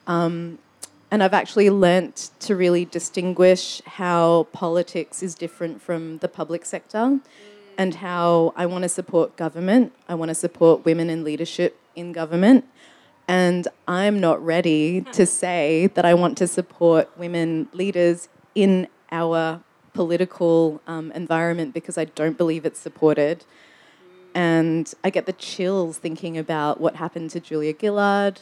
Um, 0.07 0.57
and 1.11 1.21
I've 1.21 1.33
actually 1.33 1.69
learnt 1.69 2.31
to 2.39 2.55
really 2.55 2.85
distinguish 2.85 3.81
how 3.85 4.47
politics 4.53 5.21
is 5.21 5.35
different 5.35 5.81
from 5.81 6.19
the 6.19 6.29
public 6.29 6.63
sector 6.63 7.19
and 7.77 7.95
how 7.95 8.53
I 8.55 8.65
want 8.67 8.83
to 8.83 8.89
support 8.89 9.35
government, 9.35 9.91
I 10.07 10.15
want 10.15 10.29
to 10.29 10.35
support 10.35 10.85
women 10.85 11.09
in 11.09 11.25
leadership 11.25 11.77
in 11.93 12.13
government. 12.13 12.63
And 13.29 13.67
I'm 13.87 14.19
not 14.19 14.43
ready 14.43 15.01
to 15.11 15.27
say 15.27 15.85
that 15.93 16.03
I 16.03 16.15
want 16.15 16.35
to 16.39 16.47
support 16.47 17.15
women 17.15 17.69
leaders 17.73 18.27
in 18.55 18.87
our 19.11 19.61
political 19.93 20.81
um, 20.87 21.11
environment 21.11 21.75
because 21.75 21.95
I 21.95 22.05
don't 22.05 22.39
believe 22.39 22.65
it's 22.65 22.79
supported. 22.79 23.45
And 24.33 24.91
I 25.03 25.11
get 25.11 25.27
the 25.27 25.33
chills 25.33 25.99
thinking 25.99 26.39
about 26.39 26.81
what 26.81 26.95
happened 26.95 27.29
to 27.29 27.39
Julia 27.39 27.75
Gillard. 27.79 28.39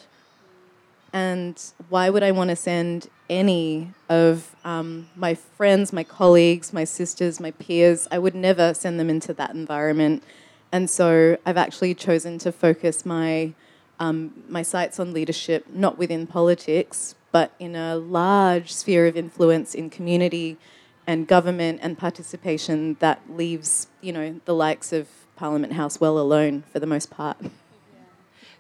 And 1.12 1.62
why 1.90 2.10
would 2.10 2.24
I 2.24 2.32
want 2.32 2.50
to 2.52 2.56
send 2.56 3.10
any 3.30 3.92
of 4.08 4.56
um, 4.64 5.10
my 5.18 5.34
friends, 5.34 5.92
my 5.92 6.06
colleagues, 6.06 6.72
my 6.72 6.86
sisters, 6.86 7.42
my 7.42 7.52
peers? 7.52 8.08
I 8.10 8.20
would 8.20 8.36
never 8.36 8.74
send 8.74 9.02
them 9.02 9.10
into 9.10 9.34
that 9.34 9.52
environment. 9.52 10.24
And 10.72 10.90
so 10.90 11.38
I've 11.46 11.58
actually 11.58 11.94
chosen 11.94 12.38
to 12.40 12.54
focus 12.54 13.06
my, 13.06 13.54
um, 14.00 14.44
my 14.48 14.62
sights 14.62 15.00
on 15.00 15.14
leadership, 15.14 15.66
not 15.72 15.98
within 15.98 16.28
politics, 16.28 17.16
but 17.32 17.52
in 17.60 17.76
a 17.76 17.96
large 17.96 18.74
sphere 18.74 19.08
of 19.08 19.18
influence 19.18 19.74
in 19.76 19.90
community 19.90 20.58
and 21.06 21.28
government 21.28 21.80
and 21.82 21.98
participation 21.98 22.98
that 23.00 23.22
leaves, 23.30 23.88
you 24.02 24.12
know, 24.12 24.40
the 24.46 24.54
likes 24.54 24.92
of 24.92 25.08
Parliament 25.36 25.74
House 25.74 26.00
well 26.00 26.18
alone 26.18 26.64
for 26.72 26.80
the 26.80 26.88
most 26.88 27.10
part. 27.10 27.38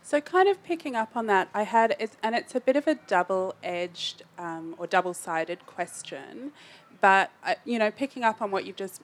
So, 0.01 0.21
kind 0.21 0.47
of 0.47 0.63
picking 0.63 0.95
up 0.95 1.17
on 1.17 1.27
that, 1.27 1.49
I 1.53 1.63
had, 1.63 1.97
and 2.23 2.33
it's 2.33 2.55
a 2.55 2.61
bit 2.61 2.77
of 2.77 2.87
a 2.87 2.95
double 2.95 3.55
edged 3.61 4.23
um, 4.37 4.73
or 4.77 4.87
double 4.87 5.13
sided 5.13 5.65
question, 5.65 6.53
but, 7.01 7.29
uh, 7.45 7.55
you 7.65 7.77
know, 7.77 7.91
picking 7.91 8.23
up 8.23 8.41
on 8.41 8.49
what 8.49 8.65
you've 8.65 8.77
just 8.77 9.01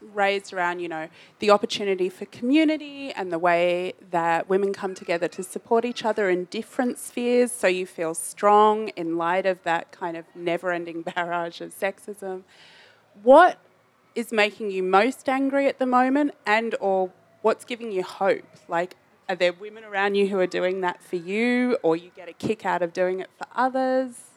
raised 0.00 0.52
around, 0.52 0.80
you 0.80 0.88
know, 0.88 1.08
the 1.38 1.50
opportunity 1.50 2.08
for 2.08 2.24
community 2.26 3.12
and 3.12 3.32
the 3.32 3.38
way 3.38 3.94
that 4.10 4.48
women 4.48 4.72
come 4.72 4.94
together 4.94 5.28
to 5.28 5.42
support 5.42 5.84
each 5.84 6.04
other 6.04 6.30
in 6.30 6.44
different 6.46 6.98
spheres 6.98 7.52
so 7.52 7.66
you 7.66 7.86
feel 7.86 8.14
strong 8.14 8.88
in 8.90 9.16
light 9.16 9.46
of 9.46 9.62
that 9.64 9.90
kind 9.92 10.16
of 10.16 10.24
never 10.34 10.72
ending 10.72 11.02
barrage 11.14 11.60
of 11.60 11.76
sexism. 11.78 12.42
What 13.22 13.58
is 14.14 14.32
making 14.32 14.70
you 14.70 14.82
most 14.82 15.28
angry 15.28 15.66
at 15.66 15.78
the 15.78 15.86
moment 15.86 16.34
and 16.46 16.74
or 16.80 17.12
what's 17.42 17.64
giving 17.64 17.92
you 17.92 18.02
hope? 18.02 18.44
Like 18.68 18.96
are 19.28 19.36
there 19.36 19.52
women 19.52 19.84
around 19.84 20.14
you 20.14 20.28
who 20.28 20.38
are 20.38 20.46
doing 20.46 20.80
that 20.80 21.02
for 21.02 21.16
you 21.16 21.76
or 21.82 21.96
you 21.96 22.10
get 22.16 22.28
a 22.28 22.32
kick 22.32 22.64
out 22.64 22.82
of 22.82 22.92
doing 22.92 23.20
it 23.20 23.28
for 23.36 23.46
others? 23.54 24.27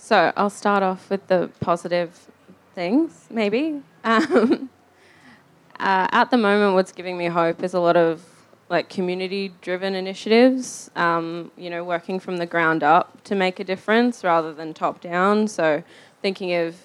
So 0.00 0.32
I'll 0.34 0.50
start 0.50 0.82
off 0.82 1.10
with 1.10 1.26
the 1.28 1.50
positive 1.60 2.28
things, 2.74 3.26
maybe. 3.30 3.82
Um, 4.02 4.70
uh, 5.78 6.08
at 6.10 6.30
the 6.30 6.38
moment, 6.38 6.74
what's 6.74 6.90
giving 6.90 7.18
me 7.18 7.26
hope 7.26 7.62
is 7.62 7.74
a 7.74 7.80
lot 7.80 7.96
of 7.96 8.24
like 8.70 8.88
community-driven 8.88 9.94
initiatives. 9.94 10.90
Um, 10.96 11.50
you 11.56 11.68
know, 11.68 11.84
working 11.84 12.18
from 12.18 12.38
the 12.38 12.46
ground 12.46 12.82
up 12.82 13.22
to 13.24 13.34
make 13.34 13.60
a 13.60 13.64
difference 13.64 14.24
rather 14.24 14.54
than 14.54 14.72
top 14.72 15.02
down. 15.02 15.46
So, 15.46 15.82
thinking 16.22 16.54
of 16.54 16.76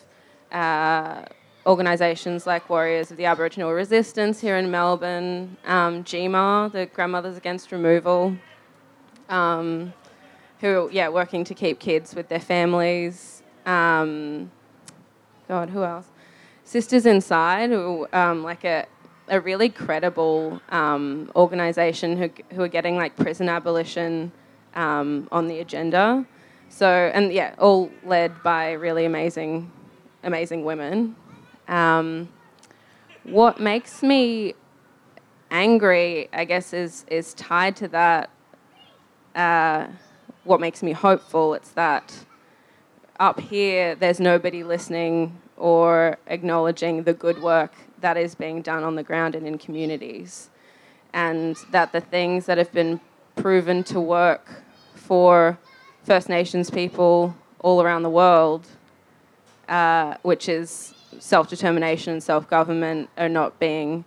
uh, 0.52 1.24
organisations 1.66 2.46
like 2.46 2.70
Warriors 2.70 3.12
of 3.12 3.18
the 3.18 3.26
Aboriginal 3.26 3.72
Resistance 3.72 4.42
here 4.42 4.58
in 4.58 4.70
Melbourne, 4.70 5.56
um, 5.66 6.04
GMA, 6.04 6.72
the 6.74 6.86
Grandmothers 6.88 7.38
Against 7.38 7.72
Removal, 7.72 8.36
um, 9.30 9.94
who 10.62 10.90
yeah 10.92 11.10
working 11.10 11.44
to 11.46 11.54
keep 11.54 11.80
kids 11.80 12.16
with 12.16 12.30
their 12.30 12.40
families. 12.40 13.44
Um, 13.66 14.52
God, 15.48 15.70
who 15.70 15.84
else? 15.84 16.08
Sisters 16.64 17.06
Inside, 17.06 17.70
who 17.70 18.08
um, 18.14 18.44
like 18.44 18.64
a 18.64 18.88
a 19.28 19.40
really 19.40 19.70
credible 19.70 20.62
um, 20.70 21.32
organisation 21.36 22.18
who, 22.18 22.30
who 22.56 22.62
are 22.62 22.68
getting 22.68 22.96
like 22.96 23.16
prison 23.16 23.50
abolition 23.50 24.32
um, 24.76 25.28
on 25.32 25.48
the 25.48 25.60
agenda. 25.60 26.26
So, 26.70 27.12
and 27.14 27.32
yeah, 27.32 27.56
all 27.58 27.90
led 28.04 28.44
by 28.44 28.74
really 28.74 29.06
amazing, 29.06 29.72
amazing 30.24 30.64
women. 30.64 31.16
Um, 31.68 32.30
what 33.24 33.60
makes 33.60 34.04
me 34.04 34.54
angry, 35.50 36.30
I 36.34 36.46
guess, 36.46 36.74
is 36.74 37.06
is 37.10 37.34
tied 37.34 37.76
to 37.78 37.88
that. 37.90 38.30
Uh, 39.34 39.88
what 40.46 40.62
makes 40.62 40.82
me 40.82 40.94
hopeful? 40.94 41.54
It's 41.54 41.72
that 41.72 42.26
up 43.20 43.40
here, 43.40 43.96
there's 43.96 44.20
nobody 44.20 44.64
listening 44.64 45.38
or 45.58 46.18
acknowledging 46.28 47.04
the 47.04 47.14
good 47.14 47.42
work 47.42 47.74
that 48.02 48.18
is 48.18 48.36
being 48.36 48.62
done 48.62 48.84
on 48.84 48.96
the 48.96 49.04
ground 49.04 49.36
and 49.36 49.48
in 49.48 49.58
communities, 49.58 50.50
and 51.14 51.56
that 51.72 51.92
the 51.92 52.02
things 52.02 52.46
that 52.46 52.58
have 52.58 52.72
been 52.72 53.00
proven 53.36 53.84
to 53.84 54.00
work 54.00 54.64
for 54.94 55.58
First 56.04 56.30
Nations 56.30 56.70
people 56.70 57.36
all 57.60 57.82
around 57.82 58.04
the 58.04 58.10
world, 58.10 58.68
uh, 59.68 60.16
which 60.22 60.48
is 60.48 60.94
self 61.20 61.50
determination 61.50 62.14
and 62.14 62.24
self 62.24 62.48
government, 62.50 63.10
are 63.18 63.30
not 63.30 63.60
being 63.60 64.06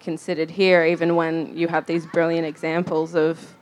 considered 0.00 0.50
here, 0.50 0.84
even 0.84 1.16
when 1.16 1.56
you 1.56 1.68
have 1.68 1.86
these 1.86 2.06
brilliant 2.06 2.46
examples 2.46 3.14
of, 3.14 3.54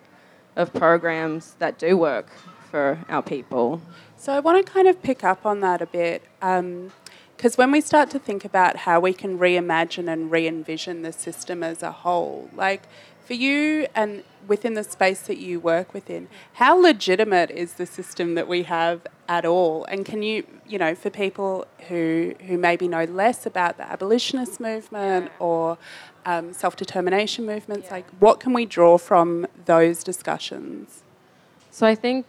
of 0.57 0.73
programs 0.73 1.55
that 1.59 1.79
do 1.79 1.97
work 1.97 2.29
for 2.71 2.99
our 3.09 3.23
people. 3.23 3.81
So 4.17 4.33
I 4.33 4.41
want 4.41 4.65
to 4.65 4.73
kind 4.73 4.89
of 4.89 5.03
pick 5.03 5.23
up 5.23 5.47
on 5.47 5.61
that 5.61 5.83
a 5.83 5.87
bit. 5.87 6.23
Um, 6.43 6.91
Because 7.37 7.59
when 7.59 7.71
we 7.71 7.81
start 7.81 8.11
to 8.11 8.19
think 8.19 8.45
about 8.45 8.78
how 8.78 8.99
we 8.99 9.12
can 9.12 9.38
reimagine 9.38 10.11
and 10.11 10.31
re 10.31 10.47
envision 10.49 11.02
the 11.02 11.12
system 11.12 11.62
as 11.62 11.83
a 11.83 11.93
whole, 11.93 12.49
like 12.55 12.85
for 13.26 13.35
you 13.35 13.87
and 13.95 14.23
within 14.47 14.75
the 14.75 14.85
space 14.85 15.23
that 15.23 15.37
you 15.37 15.61
work 15.61 15.93
within, 15.93 16.28
how 16.55 16.81
legitimate 16.81 17.50
is 17.50 17.75
the 17.75 17.85
system 17.85 18.37
that 18.37 18.49
we 18.49 18.62
have 18.62 19.07
at 19.28 19.45
all? 19.45 19.85
And 19.87 20.07
can 20.07 20.23
you, 20.23 20.47
you 20.66 20.78
know, 20.78 20.95
for 20.95 21.11
people 21.11 21.66
who, 21.88 22.35
who 22.47 22.57
maybe 22.57 22.88
know 22.88 23.05
less 23.05 23.45
about 23.45 23.76
the 23.76 23.90
abolitionist 23.90 24.59
movement 24.61 25.31
or 25.38 25.76
um, 26.25 26.52
self 26.55 26.75
determination 26.75 27.45
movements, 27.45 27.88
yeah. 27.88 27.95
like 27.95 28.11
what 28.19 28.40
can 28.40 28.55
we 28.55 28.64
draw 28.64 28.97
from 28.97 29.47
those 29.66 30.02
discussions? 30.02 31.02
So 31.71 31.87
I 31.87 31.95
think, 31.95 32.25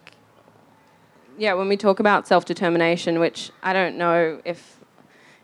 yeah, 1.38 1.54
when 1.54 1.70
we 1.70 1.78
talk 1.78 2.02
about 2.02 2.28
self 2.28 2.44
determination, 2.44 3.20
which 3.20 3.52
I 3.64 3.72
don't 3.72 3.98
know 3.98 4.42
if 4.44 4.77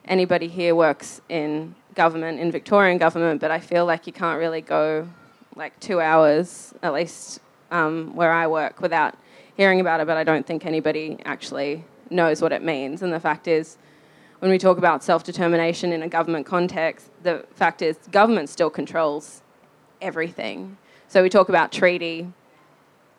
anybody 0.06 0.48
here 0.48 0.76
works 0.76 1.22
in 1.30 1.76
government, 1.96 2.40
in 2.40 2.52
Victorian 2.52 2.98
government, 2.98 3.42
but 3.42 3.52
I 3.52 3.60
feel 3.60 3.86
like 3.86 4.08
you 4.08 4.14
can't 4.14 4.40
really 4.40 4.62
go 4.62 5.08
like 5.56 5.80
two 5.80 6.02
hours, 6.02 6.74
at 6.82 6.94
least 6.94 7.40
um, 7.72 8.16
where 8.16 8.32
I 8.32 8.48
work, 8.48 8.82
without 8.82 9.16
hearing 9.56 9.80
about 9.80 10.00
it, 10.00 10.08
but 10.08 10.18
I 10.18 10.24
don't 10.24 10.46
think 10.46 10.66
anybody 10.66 11.18
actually 11.26 11.84
knows 12.10 12.42
what 12.42 12.52
it 12.52 12.64
means. 12.64 13.02
And 13.02 13.14
the 13.14 13.20
fact 13.20 13.48
is, 13.48 13.78
when 14.40 14.52
we 14.52 14.58
talk 14.58 14.78
about 14.78 15.04
self 15.04 15.24
determination 15.24 15.94
in 15.94 16.04
a 16.04 16.10
government 16.10 16.46
context, 16.46 17.10
the 17.24 17.46
fact 17.56 17.82
is, 17.82 17.98
government 18.12 18.50
still 18.50 18.70
controls 18.70 19.42
everything. 20.02 20.78
So 21.08 21.24
we 21.24 21.30
talk 21.30 21.50
about 21.50 21.72
treaty, 21.72 22.28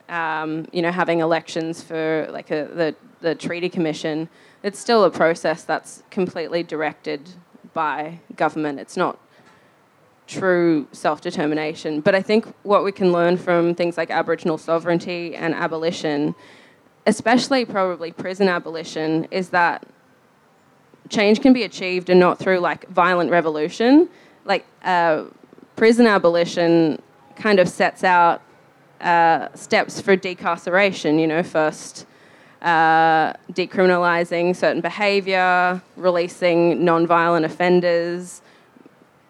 um, 0.08 0.66
you 0.72 0.82
know, 0.82 0.90
having 0.90 1.20
elections 1.20 1.82
for 1.82 2.28
like 2.30 2.50
a, 2.50 2.64
the, 2.66 2.94
the 3.20 3.34
treaty 3.34 3.68
commission. 3.68 4.28
It's 4.64 4.78
still 4.78 5.04
a 5.04 5.10
process 5.10 5.62
that's 5.62 6.02
completely 6.10 6.62
directed 6.62 7.28
by 7.74 8.20
government. 8.34 8.80
It's 8.80 8.96
not 8.96 9.18
true 10.26 10.88
self 10.90 11.20
determination. 11.20 12.00
But 12.00 12.14
I 12.14 12.22
think 12.22 12.46
what 12.62 12.82
we 12.82 12.90
can 12.90 13.12
learn 13.12 13.36
from 13.36 13.74
things 13.74 13.98
like 13.98 14.10
Aboriginal 14.10 14.56
sovereignty 14.56 15.36
and 15.36 15.54
abolition, 15.54 16.34
especially 17.06 17.66
probably 17.66 18.10
prison 18.10 18.48
abolition, 18.48 19.26
is 19.30 19.50
that 19.50 19.86
change 21.10 21.42
can 21.42 21.52
be 21.52 21.64
achieved 21.64 22.08
and 22.08 22.18
not 22.18 22.38
through 22.38 22.60
like 22.60 22.88
violent 22.88 23.30
revolution. 23.30 24.08
Like 24.46 24.64
uh, 24.82 25.24
prison 25.76 26.06
abolition 26.06 27.02
kind 27.36 27.58
of 27.58 27.68
sets 27.68 28.02
out 28.02 28.40
uh, 29.02 29.48
steps 29.54 30.00
for 30.00 30.16
decarceration, 30.16 31.20
you 31.20 31.26
know, 31.26 31.42
first. 31.42 32.06
Uh, 32.64 33.34
decriminalising 33.52 34.56
certain 34.56 34.80
behaviour, 34.80 35.82
releasing 35.96 36.82
non-violent 36.82 37.44
offenders, 37.44 38.40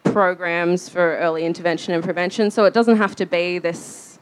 programs 0.05 0.89
for 0.89 1.17
early 1.17 1.45
intervention 1.45 1.93
and 1.93 2.05
prevention. 2.05 2.49
So 2.49 2.65
it 2.65 2.73
doesn't 2.73 2.97
have 2.97 3.17
to 3.17 3.27
be 3.27 3.59
this 3.59 4.21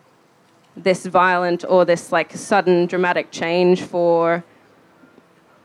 this 0.75 1.05
violent 1.05 1.63
or 1.69 1.85
this 1.85 2.11
like 2.11 2.33
sudden 2.33 2.87
dramatic 2.87 3.31
change 3.31 3.83
for 3.83 4.43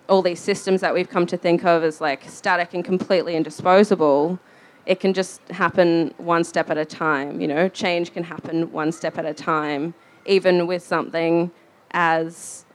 all 0.10 0.22
these 0.22 0.42
systems 0.42 0.82
that 0.82 0.94
we've 0.94 1.10
come 1.10 1.26
to 1.26 1.38
think 1.38 1.64
of 1.64 1.86
as 1.86 2.02
like 2.02 2.30
static 2.30 2.74
and 2.74 2.84
completely 2.84 3.38
indisposable. 3.38 4.38
It 4.86 5.00
can 5.00 5.14
just 5.14 5.40
happen 5.52 6.14
one 6.18 6.44
step 6.44 6.70
at 6.70 6.78
a 6.78 6.84
time. 6.84 7.40
You 7.40 7.48
know, 7.48 7.70
change 7.70 8.12
can 8.12 8.26
happen 8.26 8.74
one 8.74 8.92
step 8.92 9.18
at 9.18 9.26
a 9.26 9.34
time, 9.34 9.94
even 10.26 10.68
with 10.68 10.84
something 10.84 11.50
as 11.92 12.66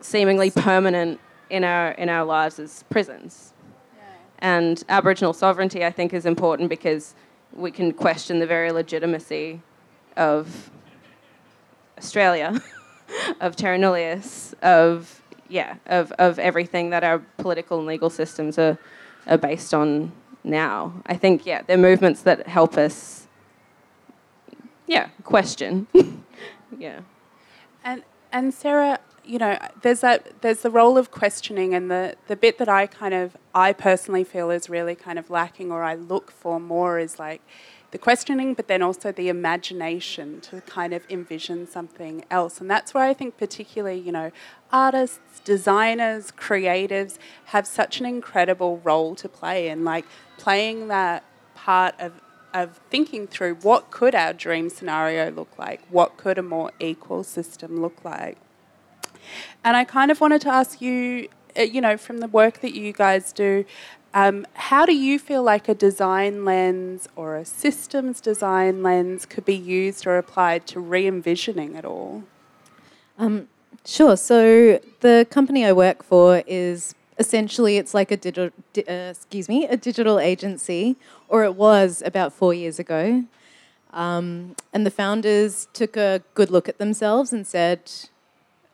seemingly 0.00 0.50
permanent 0.50 1.20
in 1.50 1.64
our 1.64 1.90
in 1.92 2.08
our 2.08 2.24
lives 2.24 2.58
as 2.58 2.84
prisons. 2.90 3.52
And 4.40 4.84
Aboriginal 4.88 5.32
sovereignty, 5.32 5.84
I 5.84 5.90
think, 5.90 6.14
is 6.14 6.24
important 6.24 6.68
because 6.68 7.14
we 7.52 7.72
can 7.72 7.92
question 7.92 8.38
the 8.38 8.46
very 8.46 8.70
legitimacy 8.70 9.60
of 10.16 10.70
Australia, 11.96 12.62
of 13.40 13.56
terra 13.56 13.78
nullius, 13.78 14.54
of 14.62 15.22
yeah, 15.48 15.76
of, 15.86 16.12
of 16.12 16.38
everything 16.38 16.90
that 16.90 17.02
our 17.02 17.18
political 17.38 17.78
and 17.78 17.86
legal 17.86 18.10
systems 18.10 18.58
are, 18.58 18.78
are 19.26 19.38
based 19.38 19.72
on 19.74 20.12
now. 20.44 20.92
I 21.06 21.16
think 21.16 21.46
yeah, 21.46 21.62
they're 21.62 21.78
movements 21.78 22.22
that 22.22 22.46
help 22.46 22.76
us 22.76 23.26
yeah, 24.86 25.08
question. 25.24 25.86
yeah. 26.78 27.00
And 27.84 28.02
and 28.30 28.52
Sarah, 28.52 29.00
you 29.28 29.38
know, 29.38 29.58
there's 29.82 30.00
that 30.00 30.40
there's 30.40 30.62
the 30.62 30.70
role 30.70 30.96
of 30.96 31.10
questioning 31.10 31.74
and 31.74 31.90
the, 31.90 32.16
the 32.28 32.36
bit 32.36 32.56
that 32.58 32.68
I 32.68 32.86
kind 32.86 33.12
of 33.12 33.36
I 33.54 33.74
personally 33.74 34.24
feel 34.24 34.50
is 34.50 34.70
really 34.70 34.94
kind 34.94 35.18
of 35.18 35.28
lacking 35.28 35.70
or 35.70 35.82
I 35.82 35.94
look 35.94 36.30
for 36.30 36.58
more 36.58 36.98
is 36.98 37.18
like 37.18 37.42
the 37.90 37.98
questioning, 37.98 38.54
but 38.54 38.68
then 38.68 38.82
also 38.82 39.12
the 39.12 39.28
imagination 39.28 40.40
to 40.42 40.62
kind 40.62 40.92
of 40.94 41.04
envision 41.10 41.66
something 41.68 42.24
else. 42.30 42.60
And 42.60 42.70
that's 42.70 42.94
where 42.94 43.04
I 43.04 43.14
think 43.14 43.36
particularly, 43.36 43.98
you 43.98 44.12
know, 44.12 44.30
artists, 44.72 45.40
designers, 45.44 46.30
creatives 46.30 47.18
have 47.46 47.66
such 47.66 48.00
an 48.00 48.06
incredible 48.06 48.78
role 48.78 49.14
to 49.16 49.28
play 49.28 49.68
in 49.68 49.84
like 49.84 50.06
playing 50.38 50.88
that 50.88 51.22
part 51.54 51.94
of 52.00 52.22
of 52.54 52.80
thinking 52.88 53.26
through 53.26 53.54
what 53.56 53.90
could 53.90 54.14
our 54.14 54.32
dream 54.32 54.70
scenario 54.70 55.30
look 55.30 55.58
like? 55.58 55.82
What 55.90 56.16
could 56.16 56.38
a 56.38 56.42
more 56.42 56.72
equal 56.80 57.22
system 57.22 57.82
look 57.82 58.02
like? 58.06 58.38
And 59.64 59.76
I 59.76 59.84
kind 59.84 60.10
of 60.10 60.20
wanted 60.20 60.40
to 60.42 60.48
ask 60.48 60.80
you, 60.80 61.28
uh, 61.58 61.62
you 61.62 61.80
know, 61.80 61.96
from 61.96 62.18
the 62.18 62.28
work 62.28 62.60
that 62.60 62.74
you 62.74 62.92
guys 62.92 63.32
do, 63.32 63.64
um, 64.14 64.46
how 64.54 64.86
do 64.86 64.94
you 64.94 65.18
feel 65.18 65.42
like 65.42 65.68
a 65.68 65.74
design 65.74 66.44
lens 66.44 67.08
or 67.14 67.36
a 67.36 67.44
systems 67.44 68.20
design 68.20 68.82
lens 68.82 69.26
could 69.26 69.44
be 69.44 69.54
used 69.54 70.06
or 70.06 70.16
applied 70.16 70.66
to 70.68 70.80
re 70.80 71.06
envisioning 71.06 71.74
it 71.74 71.84
all? 71.84 72.24
Um, 73.18 73.48
sure. 73.84 74.16
So 74.16 74.80
the 75.00 75.26
company 75.30 75.64
I 75.64 75.72
work 75.72 76.02
for 76.02 76.42
is 76.46 76.94
essentially 77.18 77.76
it's 77.76 77.94
like 77.94 78.10
a 78.10 78.16
digital, 78.16 78.50
di- 78.72 78.84
uh, 78.84 79.10
excuse 79.10 79.48
me, 79.48 79.66
a 79.66 79.76
digital 79.76 80.18
agency, 80.18 80.96
or 81.28 81.44
it 81.44 81.54
was 81.54 82.02
about 82.06 82.32
four 82.32 82.54
years 82.54 82.78
ago. 82.78 83.24
Um, 83.92 84.54
and 84.72 84.86
the 84.86 84.90
founders 84.90 85.68
took 85.72 85.96
a 85.96 86.22
good 86.34 86.50
look 86.50 86.68
at 86.68 86.78
themselves 86.78 87.32
and 87.32 87.46
said, 87.46 87.90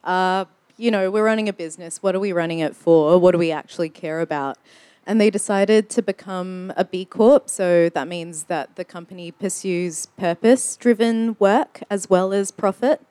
uh, 0.05 0.45
you 0.77 0.91
know, 0.91 1.11
we're 1.11 1.25
running 1.25 1.49
a 1.49 1.53
business. 1.53 2.03
What 2.03 2.15
are 2.15 2.21
we 2.21 2.33
running 2.33 2.59
it 2.59 2.75
for? 2.77 3.19
What 3.19 3.33
do 3.33 3.39
we 3.39 3.51
actually 3.51 3.89
care 3.89 4.21
about? 4.21 4.59
And 5.07 5.21
they 5.21 5.31
decided 5.31 5.91
to 5.91 6.03
become 6.03 6.73
a 6.77 6.85
B 6.85 7.05
Corp. 7.05 7.49
So 7.49 7.89
that 7.91 8.09
means 8.09 8.45
that 8.45 8.77
the 8.77 8.85
company 8.85 9.31
pursues 9.31 10.07
purpose 10.17 10.77
driven 10.77 11.37
work 11.39 11.83
as 11.91 12.09
well 12.09 12.33
as 12.33 12.51
profit. 12.51 13.03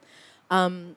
Um, 0.49 0.95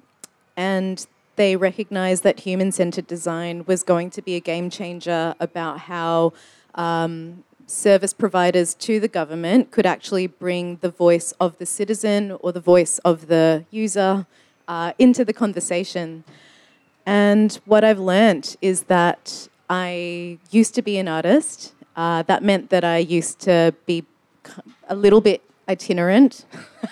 and 0.56 1.06
they 1.37 1.54
recognized 1.54 2.22
that 2.24 2.40
human 2.40 2.72
centered 2.72 3.06
design 3.06 3.64
was 3.66 3.82
going 3.82 4.11
to 4.11 4.22
be 4.22 4.37
a 4.37 4.40
game 4.40 4.70
changer 4.70 5.35
about 5.38 5.80
how 5.80 6.32
um, 6.74 7.44
service 7.66 8.14
providers 8.14 8.74
to 8.74 8.98
the 8.98 9.09
government 9.09 9.70
could 9.70 9.87
actually 9.87 10.26
bring 10.26 10.76
the 10.80 10.90
voice 10.90 11.32
of 11.32 11.59
the 11.59 11.66
citizen 11.66 12.37
or 12.40 12.52
the 12.52 12.61
voice 12.61 12.98
of 13.00 13.26
the 13.26 13.66
user 13.70 14.26
uh, 14.68 14.92
into 14.98 15.24
the 15.24 15.33
conversation. 15.33 16.24
And 17.05 17.52
what 17.66 17.85
I've 17.85 17.98
learned 18.00 18.57
is 18.61 18.85
that 18.85 19.48
I 19.70 20.38
used 20.50 20.74
to 20.74 20.83
be 20.83 20.98
an 20.98 21.09
artist. 21.09 21.72
Uh, 21.94 22.22
that 22.22 22.42
meant 22.42 22.70
that 22.70 22.85
I 22.85 22.98
used 22.98 23.38
to 23.40 23.74
be 23.87 24.05
a 24.88 24.94
little 24.94 25.20
bit 25.20 25.42
itinerant, 25.68 26.44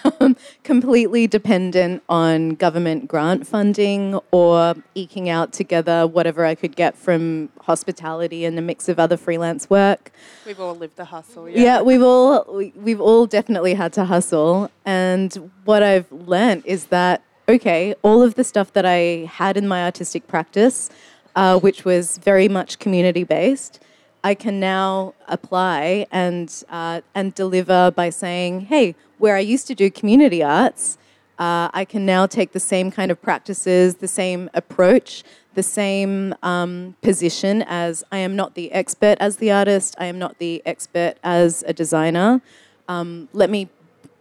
completely 0.65 1.29
dependent 1.29 2.03
on 2.09 2.51
government 2.57 3.07
grant 3.07 3.47
funding 3.47 4.19
or 4.33 4.75
eking 4.97 5.29
out 5.29 5.53
together 5.53 6.07
whatever 6.09 6.45
I 6.45 6.57
could 6.57 6.75
get 6.75 6.97
from 6.97 7.51
hospitality 7.61 8.45
and 8.45 8.59
a 8.59 8.63
mix 8.63 8.89
of 8.89 8.99
other 8.99 9.17
freelance 9.17 9.71
work. 9.71 10.11
We've 10.45 10.59
all 10.59 10.75
lived 10.75 10.97
the 10.97 11.05
hustle. 11.05 11.49
Yeah, 11.49 11.61
Yeah. 11.63 11.83
we've 11.83 12.03
all 12.03 12.45
we, 12.53 12.73
we've 12.75 13.01
all 13.01 13.27
definitely 13.27 13.75
had 13.75 13.93
to 13.93 14.05
hustle, 14.07 14.71
and 14.85 15.51
what 15.65 15.83
I've 15.85 16.11
learned 16.11 16.65
is 16.67 16.87
that 16.87 17.23
okay, 17.49 17.95
all 18.03 18.23
of 18.23 18.35
the 18.35 18.45
stuff 18.45 18.73
that 18.73 18.87
I 18.87 19.29
had 19.31 19.57
in 19.57 19.69
my 19.69 19.85
artistic 19.85 20.27
practice, 20.27 20.91
uh, 21.37 21.59
which 21.59 21.85
was 21.85 22.19
very 22.19 22.49
much 22.49 22.79
community 22.79 23.25
based, 23.25 23.81
I 24.23 24.35
can 24.35 24.59
now 24.59 25.13
apply 25.29 26.07
and 26.11 26.51
uh, 26.71 27.03
and 27.15 27.35
deliver 27.35 27.91
by 27.91 28.09
saying, 28.11 28.63
hey, 28.63 28.95
where 29.19 29.37
I 29.37 29.41
used 29.41 29.67
to 29.67 29.75
do 29.75 29.91
community 29.91 30.43
arts. 30.43 30.99
Uh, 31.37 31.69
I 31.75 31.85
can 31.85 32.07
now 32.07 32.27
take 32.27 32.53
the 32.53 32.61
same 32.61 32.93
kind 32.93 33.11
of 33.11 33.21
practices, 33.21 33.97
the 33.97 34.07
same 34.07 34.49
approach, 34.55 35.25
the 35.55 35.65
same 35.65 36.33
um, 36.45 36.95
position 37.03 37.63
as 37.63 38.05
I 38.13 38.19
am 38.19 38.37
not 38.37 38.55
the 38.55 38.71
expert 38.71 39.19
as 39.19 39.39
the 39.39 39.51
artist, 39.51 39.97
I 39.99 40.07
am 40.07 40.19
not 40.19 40.39
the 40.39 40.63
expert 40.65 41.15
as 41.25 41.65
a 41.67 41.73
designer. 41.73 42.41
Um, 42.89 43.29
let 43.33 43.51
me 43.51 43.69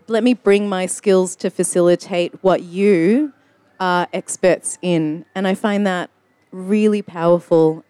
let 0.08 0.24
me 0.24 0.34
bring 0.34 0.68
my 0.70 0.86
skills 0.86 1.36
to 1.38 1.50
facilitate 1.50 2.44
what 2.44 2.64
you 2.64 3.34
are 3.80 4.08
experts 4.14 4.78
in, 4.82 5.26
and 5.36 5.48
I 5.48 5.56
find 5.56 5.86
that 5.88 6.10
really 6.52 7.02
powerful. 7.02 7.84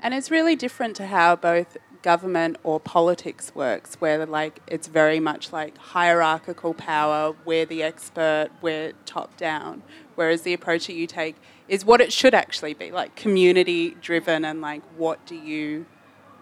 And 0.00 0.14
it's 0.14 0.30
really 0.30 0.56
different 0.56 0.96
to 0.96 1.06
how 1.06 1.36
both 1.36 1.76
government 2.02 2.56
or 2.62 2.80
politics 2.80 3.54
works, 3.54 3.96
where 3.96 4.24
like 4.26 4.60
it's 4.66 4.88
very 4.88 5.20
much 5.20 5.52
like 5.52 5.76
hierarchical 5.76 6.74
power, 6.74 7.34
we're 7.44 7.66
the 7.66 7.82
expert, 7.82 8.48
we're 8.62 8.92
top 9.04 9.36
down. 9.36 9.82
Whereas 10.14 10.42
the 10.42 10.52
approach 10.52 10.86
that 10.86 10.94
you 10.94 11.06
take 11.06 11.36
is 11.68 11.84
what 11.84 12.00
it 12.00 12.12
should 12.12 12.34
actually 12.34 12.74
be, 12.74 12.90
like 12.90 13.16
community 13.16 13.96
driven 14.00 14.44
and 14.44 14.60
like 14.60 14.82
what 14.96 15.24
do 15.26 15.34
you 15.34 15.86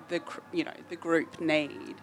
the 0.08 0.22
you 0.52 0.64
know, 0.64 0.74
the 0.88 0.96
group 0.96 1.40
need. 1.40 1.96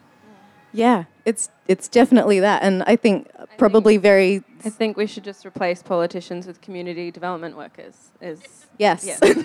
Yeah, 0.76 1.06
it's 1.26 1.50
it's 1.68 1.88
definitely 1.88 2.40
that, 2.42 2.62
and 2.62 2.84
I 2.84 2.96
think 2.96 3.30
probably 3.58 3.98
very 3.98 4.44
I 4.66 4.70
think 4.70 4.98
we 4.98 5.06
should 5.06 5.24
just 5.24 5.46
replace 5.46 5.84
politicians 5.84 6.48
with 6.48 6.60
community 6.62 7.12
development 7.12 7.56
workers. 7.56 8.12
Is 8.20 8.42
yes, 8.78 9.06
Yeah. 9.06 9.44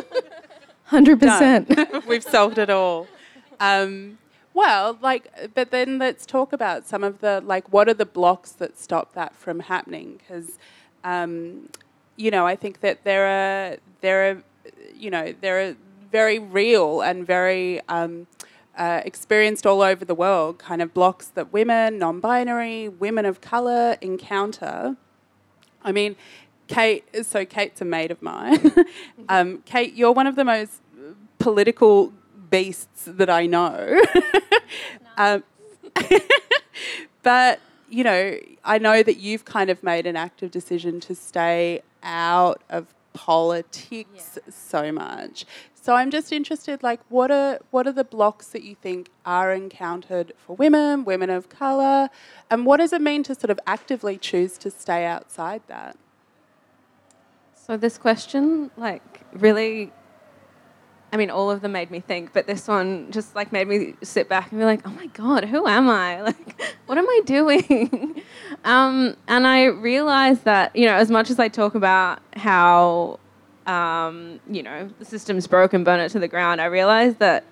hundred 0.84 1.20
percent. 1.20 1.70
We've 2.06 2.22
solved 2.22 2.58
it 2.58 2.68
all. 2.70 3.06
Um, 3.60 4.18
well, 4.54 4.98
like, 5.00 5.30
but 5.54 5.70
then 5.70 5.98
let's 5.98 6.26
talk 6.26 6.52
about 6.52 6.86
some 6.86 7.04
of 7.04 7.20
the 7.20 7.42
like, 7.44 7.72
what 7.72 7.88
are 7.88 7.94
the 7.94 8.06
blocks 8.06 8.52
that 8.52 8.78
stop 8.78 9.12
that 9.14 9.36
from 9.36 9.60
happening? 9.60 10.18
Because, 10.18 10.58
um, 11.04 11.68
you 12.16 12.30
know, 12.30 12.46
I 12.46 12.56
think 12.56 12.80
that 12.80 13.04
there 13.04 13.26
are 13.26 13.76
there 14.00 14.30
are, 14.30 14.42
you 14.94 15.10
know, 15.10 15.34
there 15.40 15.60
are 15.60 15.76
very 16.10 16.38
real 16.38 17.02
and 17.02 17.26
very 17.26 17.80
um, 17.88 18.26
uh, 18.76 19.00
experienced 19.04 19.66
all 19.66 19.82
over 19.82 20.04
the 20.04 20.14
world 20.14 20.58
kind 20.58 20.82
of 20.82 20.92
blocks 20.92 21.28
that 21.28 21.52
women, 21.52 21.98
non-binary, 21.98 22.88
women 22.88 23.24
of 23.24 23.40
color 23.40 23.96
encounter. 24.00 24.96
I 25.82 25.92
mean, 25.92 26.16
Kate, 26.68 27.04
so 27.24 27.44
Kate's 27.44 27.80
a 27.80 27.84
mate 27.84 28.10
of 28.10 28.20
mine. 28.20 28.72
um, 29.28 29.62
Kate, 29.64 29.94
you're 29.94 30.12
one 30.12 30.26
of 30.26 30.36
the 30.36 30.44
most 30.44 30.80
political 31.38 32.12
beasts 32.50 33.04
that 33.06 33.30
I 33.30 33.46
know. 33.46 34.02
um, 35.16 35.44
but, 37.22 37.60
you 37.88 38.04
know, 38.04 38.38
I 38.64 38.78
know 38.78 39.02
that 39.02 39.18
you've 39.18 39.44
kind 39.44 39.70
of 39.70 39.82
made 39.82 40.06
an 40.06 40.16
active 40.16 40.50
decision 40.50 41.00
to 41.00 41.14
stay 41.14 41.82
out 42.02 42.62
of 42.68 42.86
politics 43.16 44.38
so 44.50 44.92
much. 44.92 45.46
So 45.74 45.94
I'm 45.94 46.10
just 46.10 46.32
interested, 46.32 46.82
like, 46.82 47.00
what 47.08 47.30
are 47.30 47.60
what 47.70 47.86
are 47.86 47.92
the 47.92 48.04
blocks 48.04 48.48
that 48.48 48.62
you 48.62 48.74
think 48.74 49.08
are 49.24 49.52
encountered 49.52 50.32
for 50.36 50.56
women, 50.56 51.04
women 51.04 51.30
of 51.30 51.48
colour, 51.48 52.10
and 52.50 52.66
what 52.66 52.78
does 52.78 52.92
it 52.92 53.00
mean 53.00 53.22
to 53.22 53.34
sort 53.34 53.50
of 53.50 53.60
actively 53.66 54.18
choose 54.18 54.58
to 54.58 54.70
stay 54.70 55.04
outside 55.04 55.62
that? 55.68 55.96
So 57.54 57.76
this 57.76 57.98
question, 57.98 58.70
like, 58.76 59.20
really, 59.32 59.92
I 61.16 61.18
mean, 61.18 61.30
all 61.30 61.50
of 61.50 61.62
them 61.62 61.72
made 61.72 61.90
me 61.90 62.00
think, 62.00 62.34
but 62.34 62.46
this 62.46 62.68
one 62.68 63.10
just 63.10 63.34
like 63.34 63.50
made 63.50 63.66
me 63.66 63.94
sit 64.02 64.28
back 64.28 64.52
and 64.52 64.60
be 64.60 64.66
like, 64.66 64.86
oh 64.86 64.90
my 64.90 65.06
god, 65.06 65.44
who 65.44 65.66
am 65.66 65.88
I? 65.88 66.20
Like, 66.26 66.60
what 66.84 66.98
am 66.98 67.08
I 67.08 67.20
doing? 67.24 68.22
um, 68.64 69.16
and 69.26 69.46
I 69.46 69.64
realized 69.64 70.44
that 70.44 70.76
you 70.76 70.84
know, 70.84 70.92
as 70.92 71.10
much 71.10 71.30
as 71.30 71.38
I 71.38 71.48
talk 71.48 71.74
about 71.74 72.18
how 72.34 73.18
um, 73.66 74.40
you 74.46 74.62
know 74.62 74.90
the 74.98 75.06
system's 75.06 75.46
broken, 75.46 75.84
burn 75.84 76.00
it 76.00 76.10
to 76.10 76.18
the 76.18 76.28
ground, 76.28 76.60
I 76.60 76.66
realized 76.66 77.18
that 77.20 77.46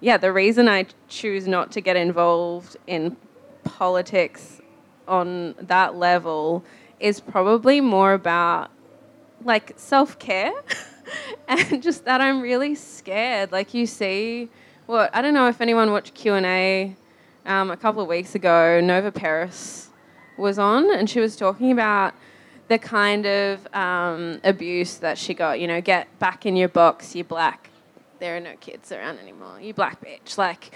yeah, 0.00 0.16
the 0.16 0.32
reason 0.32 0.68
I 0.68 0.86
choose 1.08 1.48
not 1.48 1.72
to 1.72 1.80
get 1.80 1.96
involved 1.96 2.76
in 2.86 3.16
politics 3.64 4.60
on 5.08 5.56
that 5.58 5.96
level 5.96 6.64
is 7.00 7.18
probably 7.18 7.80
more 7.80 8.12
about 8.12 8.70
like 9.42 9.72
self 9.74 10.20
care 10.20 10.52
and 11.48 11.82
just 11.82 12.04
that 12.04 12.20
I'm 12.20 12.40
really 12.40 12.74
scared. 12.74 13.52
Like 13.52 13.74
you 13.74 13.86
see, 13.86 14.48
what 14.86 15.14
I 15.14 15.22
don't 15.22 15.34
know 15.34 15.48
if 15.48 15.60
anyone 15.60 15.90
watched 15.90 16.14
Q 16.14 16.34
and 16.34 16.46
A 16.46 16.96
um, 17.46 17.70
a 17.70 17.76
couple 17.76 18.02
of 18.02 18.08
weeks 18.08 18.34
ago. 18.34 18.80
Nova 18.80 19.12
Peris 19.12 19.88
was 20.36 20.58
on, 20.58 20.92
and 20.94 21.08
she 21.08 21.20
was 21.20 21.36
talking 21.36 21.72
about 21.72 22.14
the 22.68 22.78
kind 22.78 23.26
of 23.26 23.74
um, 23.74 24.40
abuse 24.44 24.98
that 24.98 25.18
she 25.18 25.34
got. 25.34 25.60
You 25.60 25.66
know, 25.66 25.80
get 25.80 26.18
back 26.18 26.46
in 26.46 26.56
your 26.56 26.68
box, 26.68 27.14
you 27.14 27.24
black. 27.24 27.70
There 28.18 28.36
are 28.36 28.40
no 28.40 28.56
kids 28.56 28.90
around 28.90 29.18
anymore. 29.18 29.60
You 29.60 29.74
black 29.74 30.02
bitch. 30.02 30.38
Like. 30.38 30.72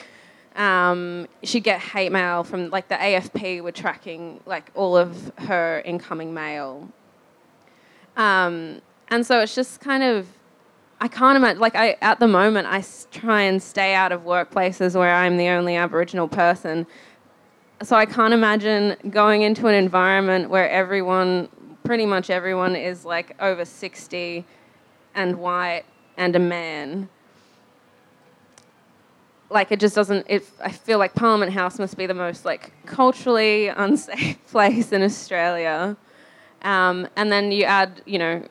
Um, 0.55 1.29
she'd 1.43 1.65
get 1.65 1.81
hate 1.81 2.13
mail 2.13 2.45
from 2.45 2.69
like 2.69 2.89
the 2.89 2.97
AFP 2.97 3.63
were 3.63 3.73
tracking 3.73 4.39
like 4.45 4.71
all 4.75 4.99
of 4.99 5.33
her 5.39 5.81
incoming 5.87 6.35
mail 6.35 6.93
um, 8.17 8.83
and 9.13 9.27
so 9.27 9.41
it's 9.41 9.55
just 9.55 9.79
kind 9.81 10.03
of, 10.03 10.27
I 10.99 11.07
can't 11.07 11.37
imagine, 11.37 11.61
like, 11.61 11.75
I, 11.77 11.99
at 12.01 12.19
the 12.19 12.27
moment, 12.27 12.67
I 12.67 12.79
s- 12.79 13.07
try 13.11 13.43
and 13.43 13.63
stay 13.63 13.93
out 13.93 14.11
of 14.11 14.23
workplaces 14.23 14.95
where 14.99 15.15
I'm 15.15 15.37
the 15.37 15.49
only 15.49 15.77
Aboriginal 15.77 16.29
person. 16.29 16.87
So 17.83 17.95
I 17.95 18.07
can't 18.07 18.33
imagine 18.33 18.97
going 19.11 19.43
into 19.43 19.67
an 19.67 19.75
environment 19.75 20.49
where 20.49 20.67
everyone, 20.71 21.51
pretty 21.85 22.07
much 22.07 22.31
everyone, 22.31 22.75
is 22.75 23.05
like 23.05 23.37
over 23.39 23.67
60 23.67 24.47
and 25.15 25.37
white 25.39 25.85
and 26.17 26.35
a 26.35 26.39
man. 26.39 27.11
Like 29.51 29.73
it 29.73 29.79
just 29.81 29.95
doesn't. 29.95 30.25
It, 30.27 30.49
I 30.65 30.71
feel 30.73 30.99
like 30.99 31.15
Parliament 31.15 31.53
House 31.53 31.79
must 31.79 31.99
be 31.99 32.07
the 32.07 32.15
most 32.15 32.47
like 32.47 32.73
culturally 32.87 33.69
unsafe 33.85 34.39
place 34.51 34.91
in 34.91 35.03
Australia. 35.03 35.99
Um, 36.63 37.09
and 37.17 37.31
then 37.31 37.53
you 37.53 37.65
add, 37.65 38.01
you 38.07 38.19
know, 38.19 38.47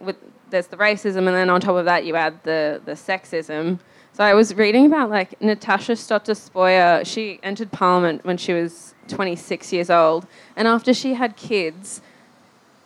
with 0.00 0.16
there's 0.50 0.66
the 0.68 0.76
racism, 0.76 1.26
and 1.26 1.28
then 1.28 1.50
on 1.50 1.60
top 1.60 1.76
of 1.76 1.84
that 1.84 2.04
you 2.04 2.14
add 2.16 2.42
the 2.44 2.80
the 2.84 2.92
sexism. 2.92 3.78
So 4.12 4.22
I 4.22 4.34
was 4.34 4.54
reading 4.54 4.86
about 4.86 5.10
like 5.10 5.40
Natasha 5.40 5.96
Stott 5.96 6.24
Despoja. 6.24 7.04
She 7.04 7.40
entered 7.42 7.72
Parliament 7.72 8.24
when 8.24 8.36
she 8.36 8.52
was 8.52 8.94
26 9.08 9.72
years 9.72 9.90
old, 9.90 10.26
and 10.56 10.68
after 10.68 10.94
she 10.94 11.14
had 11.14 11.36
kids, 11.36 12.00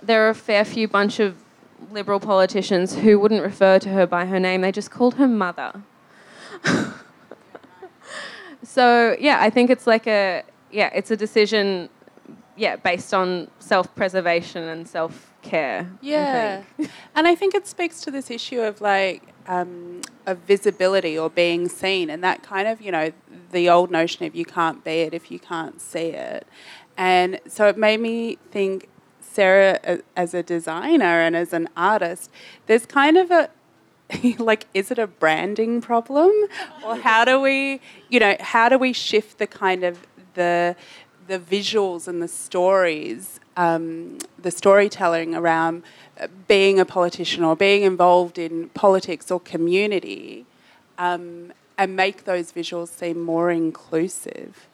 there 0.02 0.26
are 0.26 0.30
a 0.30 0.34
fair 0.34 0.64
few 0.64 0.88
bunch 0.88 1.20
of 1.20 1.36
liberal 1.90 2.18
politicians 2.18 2.96
who 2.96 3.18
wouldn't 3.18 3.42
refer 3.42 3.78
to 3.78 3.90
her 3.90 4.06
by 4.06 4.24
her 4.24 4.40
name. 4.40 4.62
They 4.62 4.72
just 4.72 4.90
called 4.90 5.14
her 5.14 5.28
mother. 5.28 5.82
so 8.62 9.16
yeah, 9.20 9.38
I 9.40 9.50
think 9.50 9.70
it's 9.70 9.86
like 9.86 10.06
a 10.06 10.42
yeah, 10.70 10.90
it's 10.94 11.10
a 11.10 11.16
decision 11.16 11.88
yeah, 12.56 12.76
based 12.76 13.14
on 13.14 13.48
self-preservation 13.60 14.64
and 14.64 14.86
self-care. 14.88 15.27
I 15.44 15.87
Yeah, 16.01 16.62
think. 16.62 16.90
and 17.14 17.27
I 17.27 17.35
think 17.35 17.55
it 17.55 17.66
speaks 17.66 18.01
to 18.03 18.11
this 18.11 18.31
issue 18.31 18.61
of 18.61 18.81
like 18.81 19.22
um, 19.46 20.01
of 20.27 20.38
visibility 20.38 21.18
or 21.18 21.31
being 21.31 21.68
seen, 21.68 22.11
and 22.11 22.22
that 22.24 22.42
kind 22.42 22.68
of 22.68 22.81
you 22.81 22.92
know 22.92 23.12
the 23.53 23.68
old 23.70 23.90
notion 23.90 24.27
of 24.27 24.35
you 24.35 24.44
can't 24.44 24.85
be 24.85 25.01
it 25.03 25.14
if 25.14 25.31
you 25.31 25.38
can't 25.38 25.81
see 25.81 26.09
it, 26.09 26.46
and 26.96 27.40
so 27.46 27.68
it 27.68 27.77
made 27.79 28.01
me 28.01 28.38
think. 28.51 28.88
Sarah, 29.20 30.01
as 30.16 30.35
a 30.35 30.42
designer 30.42 31.20
and 31.20 31.37
as 31.37 31.53
an 31.53 31.68
artist, 31.77 32.29
there's 32.66 32.87
kind 32.87 33.16
of 33.16 33.31
a 33.31 33.48
like, 34.38 34.66
is 34.74 34.90
it 34.90 34.98
a 34.98 35.07
branding 35.07 35.81
problem, 35.81 36.33
or 36.85 36.96
how 36.96 37.24
do 37.24 37.40
we, 37.40 37.81
you 38.09 38.18
know, 38.18 38.37
how 38.40 38.68
do 38.68 38.79
we 38.79 38.92
shift 38.92 39.38
the 39.38 39.46
kind 39.46 39.85
of 39.85 40.07
the 40.35 40.74
the 41.27 41.38
visuals 41.38 42.09
and 42.09 42.22
the 42.22 42.29
stories, 42.29 43.38
um, 43.58 44.18
the 44.38 44.50
storytelling 44.50 45.34
around 45.34 45.82
uh, 46.20 46.28
being 46.46 46.78
a 46.78 46.84
politician 46.84 47.42
or 47.44 47.56
being 47.56 47.82
involved 47.82 48.38
in 48.38 48.70
politics 48.70 49.30
or 49.30 49.40
community, 49.40 50.46
um, 50.96 51.52
and 51.76 51.94
make 51.96 52.24
those 52.24 52.52
visuals 52.52 52.88
seem 52.88 53.20
more 53.20 53.50
inclusive. 53.50 54.68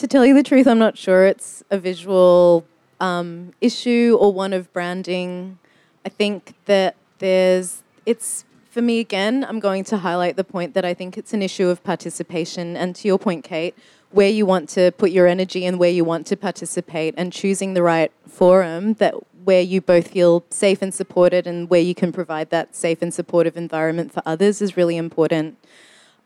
to 0.00 0.06
tell 0.08 0.24
you 0.24 0.32
the 0.32 0.42
truth, 0.42 0.66
I'm 0.66 0.78
not 0.78 0.96
sure 0.96 1.26
it's 1.26 1.62
a 1.70 1.78
visual 1.78 2.64
um, 3.00 3.52
issue 3.60 4.16
or 4.18 4.32
one 4.32 4.54
of 4.54 4.72
branding. 4.72 5.58
I 6.06 6.08
think 6.08 6.54
that 6.64 6.96
there's, 7.18 7.82
it's, 8.06 8.46
for 8.70 8.80
me 8.80 8.98
again, 8.98 9.44
I'm 9.46 9.60
going 9.60 9.84
to 9.84 9.98
highlight 9.98 10.36
the 10.36 10.44
point 10.44 10.72
that 10.72 10.86
I 10.86 10.94
think 10.94 11.18
it's 11.18 11.34
an 11.34 11.42
issue 11.42 11.68
of 11.68 11.84
participation. 11.84 12.78
And 12.78 12.96
to 12.96 13.08
your 13.08 13.18
point, 13.18 13.44
Kate, 13.44 13.74
where 14.10 14.28
you 14.28 14.44
want 14.44 14.68
to 14.70 14.90
put 14.92 15.10
your 15.10 15.26
energy 15.26 15.64
and 15.64 15.78
where 15.78 15.90
you 15.90 16.04
want 16.04 16.26
to 16.26 16.36
participate 16.36 17.14
and 17.16 17.32
choosing 17.32 17.74
the 17.74 17.82
right 17.82 18.12
forum 18.26 18.94
that 18.94 19.14
where 19.44 19.60
you 19.60 19.80
both 19.80 20.08
feel 20.08 20.44
safe 20.50 20.82
and 20.82 20.92
supported 20.92 21.46
and 21.46 21.70
where 21.70 21.80
you 21.80 21.94
can 21.94 22.12
provide 22.12 22.50
that 22.50 22.74
safe 22.74 23.00
and 23.02 23.14
supportive 23.14 23.56
environment 23.56 24.12
for 24.12 24.22
others 24.26 24.60
is 24.60 24.76
really 24.76 24.96
important. 24.96 25.56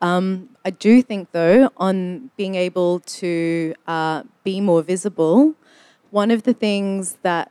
Um, 0.00 0.50
I 0.64 0.70
do 0.70 1.02
think, 1.02 1.32
though, 1.32 1.70
on 1.76 2.30
being 2.36 2.56
able 2.56 3.00
to 3.00 3.74
uh, 3.86 4.24
be 4.42 4.60
more 4.60 4.82
visible, 4.82 5.54
one 6.10 6.30
of 6.30 6.42
the 6.42 6.52
things 6.52 7.18
that 7.22 7.50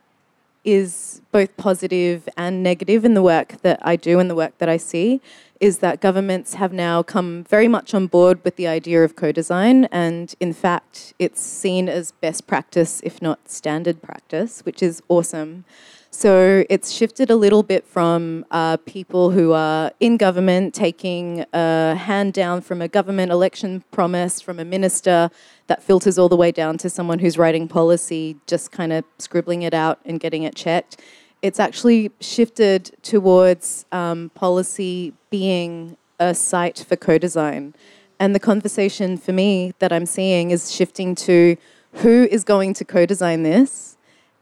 is 0.63 1.21
both 1.31 1.55
positive 1.57 2.29
and 2.37 2.63
negative 2.63 3.03
in 3.03 3.13
the 3.13 3.21
work 3.21 3.61
that 3.61 3.79
I 3.81 3.95
do 3.95 4.19
and 4.19 4.29
the 4.29 4.35
work 4.35 4.57
that 4.59 4.69
I 4.69 4.77
see 4.77 5.21
is 5.63 5.77
that 5.77 6.01
governments 6.01 6.55
have 6.55 6.73
now 6.73 7.01
come 7.01 7.45
very 7.45 7.69
much 7.69 7.93
on 7.93 8.05
board 8.05 8.37
with 8.43 8.57
the 8.57 8.67
idea 8.67 9.01
of 9.01 9.15
co 9.15 9.31
design. 9.31 9.85
And 9.85 10.35
in 10.41 10.51
fact, 10.51 11.13
it's 11.19 11.39
seen 11.39 11.87
as 11.87 12.11
best 12.11 12.47
practice, 12.47 12.99
if 13.05 13.21
not 13.21 13.49
standard 13.49 14.01
practice, 14.01 14.59
which 14.65 14.83
is 14.83 15.01
awesome. 15.07 15.63
So 16.11 16.65
it's 16.69 16.91
shifted 16.91 17.29
a 17.29 17.37
little 17.37 17.63
bit 17.63 17.87
from 17.87 18.45
uh, 18.51 18.75
people 18.85 19.31
who 19.31 19.53
are 19.53 19.93
in 20.01 20.17
government 20.17 20.73
taking 20.73 21.45
a 21.53 21.95
hand 21.95 22.33
down 22.33 22.59
from 22.59 22.81
a 22.81 22.89
government 22.89 23.31
election 23.31 23.85
promise 23.91 24.41
from 24.41 24.59
a 24.59 24.65
minister 24.65 25.31
that 25.67 25.81
filters 25.81 26.19
all 26.19 26.27
the 26.27 26.35
way 26.35 26.51
down 26.51 26.77
to 26.79 26.89
someone 26.89 27.19
who's 27.19 27.37
writing 27.37 27.69
policy, 27.69 28.35
just 28.47 28.69
kind 28.69 28.91
of 28.91 29.05
scribbling 29.17 29.61
it 29.61 29.73
out 29.73 30.01
and 30.03 30.19
getting 30.19 30.43
it 30.43 30.55
checked. 30.55 31.01
It's 31.43 31.59
actually 31.59 32.11
shifted 32.19 32.97
towards 33.03 33.85
um, 33.91 34.31
policy 34.33 35.13
being 35.29 35.97
a 36.19 36.33
site 36.33 36.79
for 36.79 36.95
co 36.95 37.19
design. 37.19 37.75
And 38.19 38.33
the 38.33 38.39
conversation 38.39 39.17
for 39.17 39.33
me 39.33 39.73
that 39.77 39.93
I'm 39.93 40.07
seeing 40.07 40.49
is 40.49 40.71
shifting 40.71 41.13
to 41.15 41.57
who 42.01 42.27
is 42.31 42.43
going 42.43 42.73
to 42.75 42.85
co 42.85 43.05
design 43.05 43.43
this? 43.43 43.93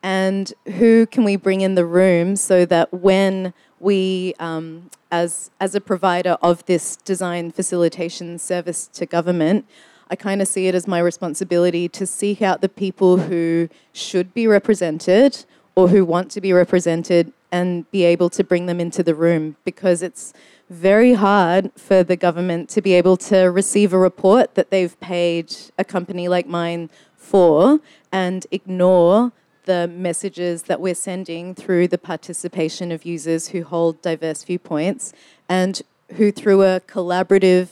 and 0.04 0.54
who 0.78 1.06
can 1.06 1.24
we 1.24 1.36
bring 1.36 1.62
in 1.62 1.76
the 1.76 1.86
room 1.86 2.36
so 2.36 2.66
that 2.66 2.92
when 2.94 3.54
we, 3.80 4.34
um, 4.40 4.90
as, 5.12 5.52
as 5.60 5.76
a 5.76 5.82
provider 5.82 6.38
of 6.42 6.66
this 6.66 6.96
design 6.98 7.52
facilitation 7.52 8.38
service 8.40 8.88
to 8.88 9.06
government, 9.06 9.66
I 10.10 10.16
kind 10.16 10.42
of 10.42 10.48
see 10.48 10.68
it 10.68 10.76
as 10.76 10.88
my 10.88 11.00
responsibility 11.00 11.88
to 11.90 12.06
seek 12.06 12.42
out 12.42 12.62
the 12.62 12.70
people 12.70 13.18
who 13.18 13.70
should 13.94 14.34
be 14.34 14.48
represented 14.48 15.46
or 15.76 15.90
who 15.90 16.04
want 16.04 16.32
to 16.32 16.42
be 16.42 16.54
represented 16.54 17.32
and 17.52 17.90
be 17.92 18.04
able 18.04 18.30
to 18.30 18.44
bring 18.44 18.66
them 18.66 18.80
into 18.80 19.04
the 19.04 19.16
room 19.16 19.56
because 19.66 20.02
it's 20.02 20.34
very 20.70 21.14
hard 21.14 21.72
for 21.76 22.02
the 22.04 22.16
government 22.16 22.70
to 22.70 22.82
be 22.82 22.94
able 22.94 23.18
to 23.18 23.44
receive 23.44 23.92
a 23.92 23.98
report 23.98 24.56
that 24.56 24.70
they've 24.70 24.98
paid 25.00 25.54
a 25.78 25.84
company 25.84 26.28
like 26.28 26.48
mine 26.48 26.90
for 27.16 27.80
and 28.12 28.48
ignore 28.52 29.32
the 29.66 29.88
messages 29.88 30.64
that 30.64 30.82
we're 30.82 30.96
sending 30.96 31.54
through 31.54 31.88
the 31.88 31.98
participation 31.98 32.92
of 32.92 33.06
users 33.06 33.50
who 33.50 33.64
hold 33.64 34.02
diverse 34.02 34.44
viewpoints 34.44 35.14
and 35.48 35.82
who, 36.16 36.32
through 36.32 36.64
a 36.64 36.80
collaborative, 36.82 37.68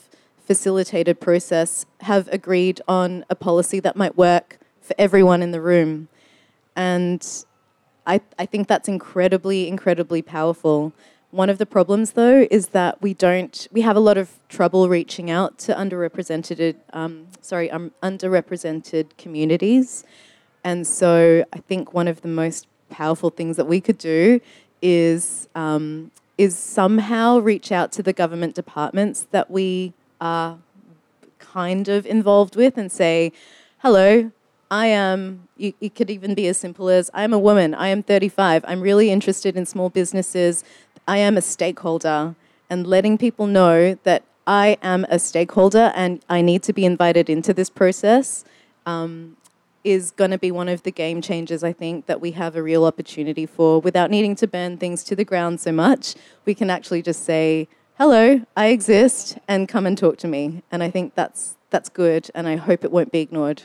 facilitated 0.46 1.20
process, 1.20 1.86
have 2.02 2.28
agreed 2.30 2.80
on 2.88 3.26
a 3.30 3.36
policy 3.36 3.80
that 3.80 3.96
might 3.96 4.18
work 4.18 4.60
for 4.82 4.96
everyone 4.98 5.42
in 5.42 5.52
the 5.52 5.62
room. 5.62 6.08
And 6.76 7.26
I, 8.10 8.22
I 8.40 8.48
think 8.48 8.68
that's 8.68 8.88
incredibly, 8.88 9.68
incredibly 9.68 10.24
powerful. 10.24 10.94
One 11.30 11.48
of 11.48 11.60
the 11.60 11.68
problems, 11.68 12.14
though, 12.14 12.48
is 12.50 12.70
that 12.70 13.00
we 13.04 13.14
don't. 13.14 13.68
We 13.72 13.82
have 13.82 13.96
a 13.96 14.00
lot 14.00 14.18
of 14.18 14.32
trouble 14.50 14.90
reaching 14.90 15.30
out 15.30 15.60
to 15.60 15.76
underrepresented, 15.76 16.78
um, 16.92 17.28
sorry, 17.42 17.70
um, 17.70 17.92
underrepresented 18.02 19.16
communities, 19.20 20.04
and 20.64 20.88
so 20.88 21.46
I 21.54 21.60
think 21.60 21.94
one 21.94 22.08
of 22.08 22.22
the 22.22 22.28
most 22.28 22.66
powerful 22.90 23.30
things 23.30 23.58
that 23.58 23.66
we 23.66 23.80
could 23.80 24.00
do 24.00 24.42
is 24.82 25.48
um, 25.54 26.10
is 26.40 26.58
somehow 26.58 27.38
reach 27.38 27.72
out 27.72 27.92
to 27.92 28.02
the 28.02 28.12
government 28.12 28.56
departments 28.56 29.28
that 29.30 29.52
we 29.52 29.94
are 30.20 30.58
kind 31.38 31.88
of 31.88 32.08
involved 32.08 32.56
with 32.56 32.76
and 32.76 32.92
say, 32.92 33.32
hello, 33.80 34.32
I 34.72 34.88
am, 34.88 35.48
it 35.58 35.96
could 35.96 36.12
even 36.12 36.36
be 36.36 36.48
as 36.48 36.58
simple 36.58 36.90
as 36.90 37.10
I 37.14 37.24
am 37.24 37.34
a 37.34 37.40
woman, 37.40 37.74
I 37.74 37.88
am 37.88 38.04
35, 38.04 38.64
I'm 38.68 38.82
really 38.82 39.10
interested 39.10 39.58
in 39.58 39.66
small 39.66 39.90
businesses, 39.90 40.64
I 41.08 41.18
am 41.18 41.38
a 41.38 41.42
stakeholder, 41.42 42.36
and 42.70 42.86
letting 42.86 43.18
people 43.18 43.48
know 43.48 43.98
that 44.04 44.24
I 44.46 44.78
am 44.84 45.06
a 45.10 45.18
stakeholder 45.18 45.92
and 45.96 46.24
I 46.30 46.42
need 46.42 46.62
to 46.64 46.74
be 46.74 46.86
invited 46.86 47.30
into 47.30 47.54
this 47.54 47.70
process. 47.70 48.46
Um, 48.86 49.38
is 49.84 50.12
going 50.12 50.32
to 50.32 50.38
be 50.38 50.52
one 50.52 50.68
of 50.68 50.84
the 50.84 50.92
game 50.92 51.22
changers, 51.22 51.64
I 51.64 51.72
think, 51.72 52.06
that 52.08 52.20
we 52.20 52.32
have 52.32 52.56
a 52.56 52.62
real 52.62 52.84
opportunity 52.84 53.46
for 53.46 53.80
without 53.80 54.12
needing 54.12 54.36
to 54.36 54.48
burn 54.48 54.78
things 54.78 55.04
to 55.06 55.16
the 55.16 55.24
ground 55.24 55.62
so 55.62 55.72
much. 55.72 56.16
We 56.46 56.54
can 56.54 56.70
actually 56.70 57.02
just 57.02 57.24
say, 57.24 57.70
hello, 57.98 58.42
I 58.58 58.68
exist, 58.68 59.38
and 59.48 59.70
come 59.70 59.86
and 59.86 59.98
talk 59.98 60.18
to 60.18 60.28
me. 60.28 60.64
And 60.70 60.84
I 60.84 60.90
think 60.90 61.16
that's, 61.16 61.56
that's 61.70 61.88
good, 61.88 62.30
and 62.36 62.48
I 62.48 62.58
hope 62.58 62.84
it 62.84 62.92
won't 62.92 63.12
be 63.12 63.22
ignored. 63.22 63.64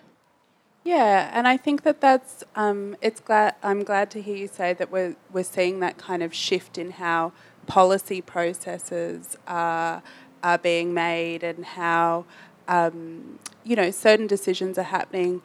Yeah, 0.85 1.31
and 1.33 1.49
I 1.49 1.57
think 1.57 1.83
that 1.85 2.03
that's 2.03 2.45
um, 2.55 2.97
it's 3.01 3.21
glad 3.21 3.55
I'm 3.63 3.85
glad 3.85 4.11
to 4.13 4.21
hear 4.23 4.37
you 4.37 4.49
say 4.49 4.75
that 4.75 4.91
we're 4.91 5.17
we're 5.33 5.43
seeing 5.45 5.81
that 5.81 5.97
kind 5.97 6.23
of 6.23 6.35
shift 6.35 6.77
in 6.77 6.93
how 6.93 7.33
policy 7.67 8.21
processes 8.21 9.39
are 9.47 10.03
are 10.43 10.59
being 10.59 10.93
made 10.93 11.43
and 11.43 11.65
how 11.65 12.27
um, 12.69 13.39
you 13.65 13.77
know 13.77 13.91
certain 13.91 14.27
decisions 14.27 14.77
are 14.77 14.83
happening 14.83 15.41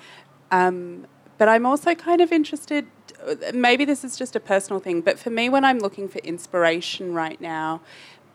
um, 0.52 1.08
but 1.38 1.48
I'm 1.48 1.66
also 1.66 1.96
kind 1.96 2.22
of 2.22 2.32
interested. 2.32 2.86
Maybe 3.54 3.86
this 3.86 4.04
is 4.04 4.18
just 4.18 4.36
a 4.36 4.40
personal 4.40 4.80
thing, 4.80 5.02
but 5.02 5.18
for 5.18 5.30
me, 5.30 5.50
when 5.50 5.64
I'm 5.64 5.80
looking 5.80 6.08
for 6.10 6.20
inspiration 6.20 7.14
right 7.14 7.40
now, 7.40 7.82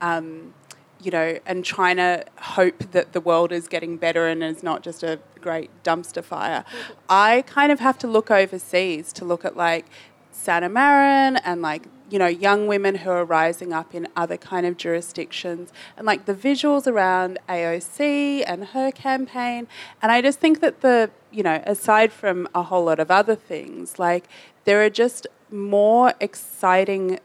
um, 0.00 0.54
you 1.02 1.10
know, 1.10 1.38
and 1.44 1.64
trying 1.64 1.96
to 1.96 2.24
hope 2.38 2.78
that 2.92 3.12
the 3.12 3.20
world 3.20 3.52
is 3.52 3.68
getting 3.68 3.98
better 3.98 4.26
and 4.26 4.42
is 4.42 4.62
not 4.62 4.82
just 4.82 5.02
a 5.02 5.18
great 5.44 5.70
dumpster 5.85 6.24
fire, 6.24 6.64
I 7.09 7.44
kind 7.46 7.70
of 7.70 7.78
have 7.80 7.98
to 7.98 8.07
look 8.07 8.30
overseas 8.30 9.12
to 9.12 9.24
look 9.24 9.44
at 9.44 9.57
like 9.57 9.85
Sanna 10.33 10.70
Marin 10.70 11.37
and 11.37 11.61
like 11.61 11.83
you 12.11 12.18
know 12.18 12.26
young 12.26 12.66
women 12.66 12.94
who 12.96 13.11
are 13.11 13.24
rising 13.24 13.72
up 13.72 13.94
in 13.94 14.09
other 14.16 14.38
kind 14.38 14.64
of 14.66 14.76
jurisdictions 14.76 15.72
and 15.96 16.07
like 16.07 16.24
the 16.24 16.35
visuals 16.35 16.87
around 16.87 17.38
AOC 17.48 18.42
and 18.46 18.64
her 18.74 18.90
campaign. 18.90 19.68
And 20.00 20.11
I 20.11 20.22
just 20.22 20.40
think 20.40 20.61
that 20.61 20.80
the 20.80 21.11
you 21.30 21.42
know 21.42 21.62
aside 21.66 22.11
from 22.12 22.48
a 22.54 22.62
whole 22.62 22.87
lot 22.87 22.98
of 22.98 23.11
other 23.11 23.37
things 23.37 23.98
like 23.98 24.24
there 24.64 24.83
are 24.85 24.90
just 24.90 25.26
more 25.50 26.14
exciting 26.20 27.20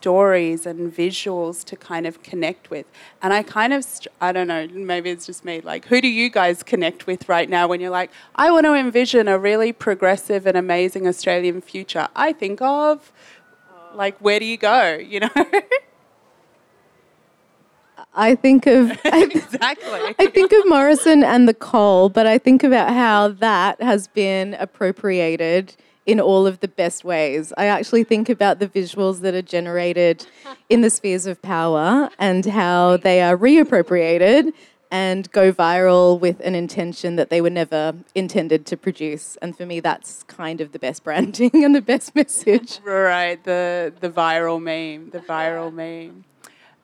stories 0.00 0.64
and 0.64 0.90
visuals 0.90 1.62
to 1.64 1.76
kind 1.76 2.06
of 2.06 2.22
connect 2.22 2.70
with. 2.70 2.86
And 3.20 3.34
I 3.34 3.42
kind 3.42 3.72
of, 3.74 3.86
I 4.20 4.32
don't 4.32 4.46
know, 4.48 4.66
maybe 4.68 5.10
it's 5.10 5.26
just 5.26 5.44
me, 5.44 5.60
like, 5.60 5.84
who 5.86 6.00
do 6.00 6.08
you 6.08 6.30
guys 6.30 6.62
connect 6.62 7.06
with 7.06 7.28
right 7.28 7.50
now 7.50 7.68
when 7.68 7.80
you're 7.80 7.90
like, 7.90 8.10
I 8.34 8.50
want 8.50 8.64
to 8.64 8.74
envision 8.74 9.28
a 9.28 9.38
really 9.38 9.72
progressive 9.72 10.46
and 10.46 10.56
amazing 10.56 11.06
Australian 11.06 11.60
future? 11.60 12.08
I 12.16 12.32
think 12.32 12.62
of 12.62 13.12
like 13.92 14.16
where 14.18 14.38
do 14.38 14.44
you 14.44 14.56
go 14.56 14.96
you 15.00 15.18
know 15.18 15.28
I 18.14 18.34
think 18.34 18.66
of 18.66 18.90
exactly. 19.04 20.14
I 20.18 20.26
think 20.26 20.52
of 20.52 20.68
Morrison 20.68 21.22
and 21.22 21.48
the 21.48 21.54
coal, 21.54 22.08
but 22.08 22.26
I 22.26 22.38
think 22.38 22.64
about 22.64 22.92
how 22.92 23.28
that 23.28 23.80
has 23.80 24.08
been 24.08 24.54
appropriated 24.54 25.76
in 26.06 26.20
all 26.20 26.46
of 26.46 26.60
the 26.60 26.68
best 26.68 27.04
ways. 27.04 27.52
I 27.56 27.66
actually 27.66 28.04
think 28.04 28.28
about 28.28 28.58
the 28.58 28.68
visuals 28.68 29.20
that 29.20 29.34
are 29.34 29.42
generated 29.42 30.26
in 30.68 30.80
the 30.80 30.90
spheres 30.90 31.26
of 31.26 31.40
power 31.42 32.10
and 32.18 32.44
how 32.46 32.96
they 32.96 33.22
are 33.22 33.36
reappropriated 33.36 34.52
and 34.90 35.30
go 35.30 35.52
viral 35.52 36.18
with 36.18 36.40
an 36.40 36.54
intention 36.54 37.16
that 37.16 37.30
they 37.30 37.40
were 37.40 37.50
never 37.50 37.94
intended 38.14 38.66
to 38.66 38.76
produce. 38.76 39.36
And 39.40 39.56
for 39.56 39.64
me, 39.64 39.80
that's 39.80 40.24
kind 40.24 40.60
of 40.60 40.72
the 40.72 40.78
best 40.78 41.04
branding 41.04 41.50
and 41.64 41.74
the 41.74 41.80
best 41.80 42.14
message. 42.14 42.80
Right, 42.84 43.42
the 43.44 43.92
the 44.00 44.10
viral 44.10 44.60
meme, 44.60 45.10
the 45.10 45.20
viral 45.20 45.72
meme. 45.72 46.24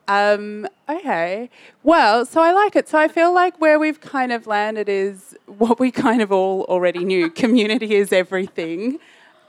Um, 0.08 0.68
okay. 0.88 1.50
Well, 1.82 2.24
so 2.26 2.40
I 2.40 2.52
like 2.52 2.76
it. 2.76 2.88
So 2.88 2.98
I 2.98 3.08
feel 3.08 3.32
like 3.34 3.60
where 3.60 3.78
we've 3.78 4.00
kind 4.00 4.30
of 4.32 4.46
landed 4.46 4.88
is 4.88 5.36
what 5.46 5.80
we 5.80 5.90
kind 5.90 6.22
of 6.22 6.30
all 6.30 6.64
already 6.68 7.04
knew. 7.04 7.28
Community 7.44 7.94
is 7.94 8.12
everything. 8.12 8.98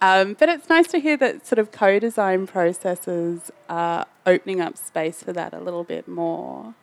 Um, 0.02 0.36
but 0.39 0.48
it's 0.50 0.70
nice 0.70 0.88
to 0.89 1.00
hear 1.00 1.17
that 1.17 1.46
sort 1.48 1.58
of 1.60 1.72
co-design 1.72 2.46
processes 2.48 3.52
are 3.70 4.06
opening 4.28 4.62
up 4.62 4.78
space 4.78 5.24
for 5.24 5.34
that 5.34 5.54
a 5.54 5.60
little 5.60 5.84
bit 5.84 6.08
more. 6.08 6.76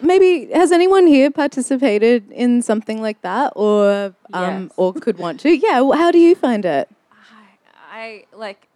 maybe 0.00 0.46
has 0.52 0.70
anyone 0.72 1.06
here 1.08 1.30
participated 1.32 2.30
in 2.30 2.62
something 2.62 3.02
like 3.02 3.20
that, 3.22 3.52
or 3.56 4.14
um, 4.32 4.62
Yes. 4.64 4.72
or 4.76 4.92
could 4.94 5.18
want 5.18 5.40
to? 5.40 5.50
Yeah. 5.56 5.80
well, 5.80 5.98
How 5.98 6.10
do 6.12 6.18
you 6.18 6.34
find 6.36 6.64
it? 6.64 6.88
I, 7.12 7.46
I 7.92 8.24
like. 8.36 8.66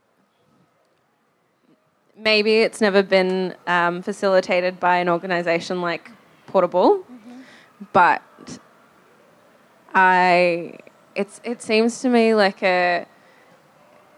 Maybe 2.24 2.60
it's 2.60 2.80
never 2.80 3.02
been 3.02 3.54
um, 3.66 4.00
facilitated 4.00 4.80
by 4.80 4.96
an 4.96 5.10
organisation 5.10 5.82
like 5.82 6.10
Portable, 6.46 7.04
but 7.92 8.22
I. 9.94 10.78
It's 11.14 11.42
it 11.44 11.60
seems 11.60 12.00
to 12.00 12.08
me 12.08 12.34
like 12.34 12.62
a. 12.62 13.06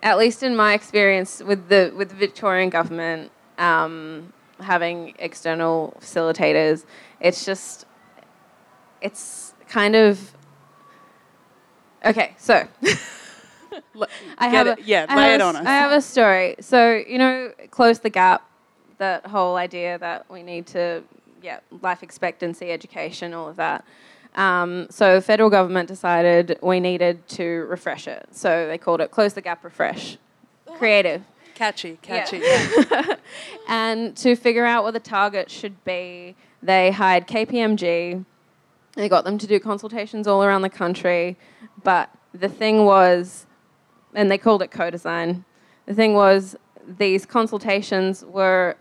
At 0.05 0.19
least 0.19 0.45
in 0.45 0.55
my 0.55 0.73
experience 0.75 1.43
with 1.43 1.69
the 1.69 1.93
with 1.97 2.11
the 2.11 2.15
Victorian 2.15 2.71
government 2.71 3.33
um, 3.59 4.33
having 4.61 5.15
external 5.19 5.97
facilitators, 6.01 6.85
it's 7.21 7.45
just. 7.45 7.87
It's 9.01 9.53
kind 9.69 9.97
of. 9.97 10.33
Okay, 12.05 12.37
so. 12.39 12.69
I 14.39 14.49
have 14.49 14.67
it. 14.67 14.79
a, 14.79 14.83
yeah, 14.83 15.07
I 15.09 15.17
lay 15.17 15.35
it 15.35 15.41
a 15.41 15.45
on 15.45 15.57
us. 15.57 15.67
I 15.67 15.71
have 15.71 15.93
a 15.93 16.01
story. 16.01 16.57
So 16.61 17.03
you 17.07 17.19
know, 17.19 17.53
close 17.71 17.99
the 17.99 18.11
gap. 18.11 18.49
That 18.99 19.27
whole 19.27 19.57
idea 19.57 19.99
that 19.99 20.31
we 20.31 20.43
need 20.43 20.67
to, 20.69 21.03
yeah, 21.43 21.61
life 21.83 22.03
expectancy, 22.03 22.73
education, 22.73 23.35
all 23.35 23.49
of 23.49 23.57
that. 23.57 23.85
Um, 24.37 24.87
so 24.91 25.21
federal 25.21 25.51
government 25.51 25.89
decided 25.89 26.59
we 26.63 26.81
needed 26.81 27.27
to 27.29 27.67
refresh 27.69 28.07
it. 28.07 28.29
So 28.31 28.67
they 28.67 28.79
called 28.79 29.01
it 29.01 29.11
close 29.11 29.33
the 29.35 29.41
gap, 29.41 29.65
refresh. 29.65 30.19
Creative. 30.79 31.23
catchy, 31.55 31.99
catchy. 32.03 32.43
and 33.69 34.15
to 34.17 34.37
figure 34.37 34.67
out 34.67 34.85
what 34.85 34.93
the 34.93 35.01
target 35.01 35.51
should 35.51 35.83
be, 35.85 36.37
they 36.63 36.91
hired 36.91 37.27
KPMG. 37.27 38.25
They 38.95 39.09
got 39.09 39.25
them 39.25 39.39
to 39.39 39.47
do 39.47 39.59
consultations 39.59 40.27
all 40.27 40.45
around 40.45 40.63
the 40.63 40.71
country. 40.71 41.37
But 41.83 42.11
the 42.35 42.49
thing 42.49 42.85
was, 42.85 43.46
and 44.17 44.31
they 44.31 44.39
called 44.39 44.63
it 44.63 44.73
co 44.73 44.91
design, 44.91 45.45
the 45.85 45.95
thing 45.95 46.15
was, 46.15 46.57
these 46.99 47.25
consultations 47.25 48.25
were 48.25 48.77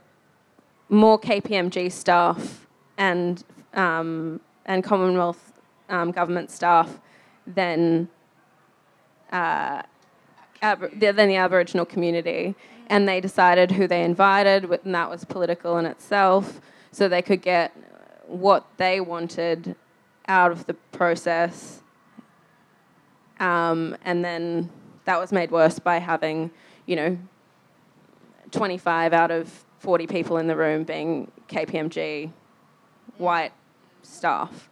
more 0.89 1.19
KPMG 1.19 1.91
staff 1.91 2.65
and, 2.97 3.43
um, 3.73 4.39
and 4.65 4.83
Commonwealth 4.83 5.53
um, 5.89 6.11
government 6.11 6.49
staff 6.49 6.99
than 7.45 8.09
uh, 9.31 9.83
Ab- 10.61 10.99
than 10.99 11.27
the 11.27 11.35
Aboriginal 11.35 11.85
community, 11.85 12.55
and 12.87 13.07
they 13.07 13.19
decided 13.19 13.71
who 13.71 13.87
they 13.87 14.03
invited, 14.03 14.63
and 14.63 14.95
that 14.95 15.09
was 15.09 15.25
political 15.25 15.77
in 15.77 15.85
itself, 15.85 16.61
so 16.91 17.07
they 17.09 17.21
could 17.21 17.41
get 17.41 17.75
what 18.25 18.65
they 18.77 19.01
wanted 19.01 19.75
out 20.27 20.51
of 20.51 20.65
the 20.65 20.73
process. 20.73 21.81
Um, 23.39 23.97
and 24.05 24.23
then 24.23 24.69
that 25.05 25.19
was 25.19 25.31
made 25.31 25.51
worse 25.51 25.79
by 25.79 25.97
having, 25.99 26.51
you 26.85 26.95
know, 26.95 27.17
25 28.51 29.13
out 29.13 29.31
of 29.31 29.65
40 29.79 30.07
people 30.07 30.37
in 30.37 30.47
the 30.47 30.55
room 30.55 30.83
being 30.83 31.31
KPMG 31.47 32.31
white 33.17 33.53
staff. 34.03 34.69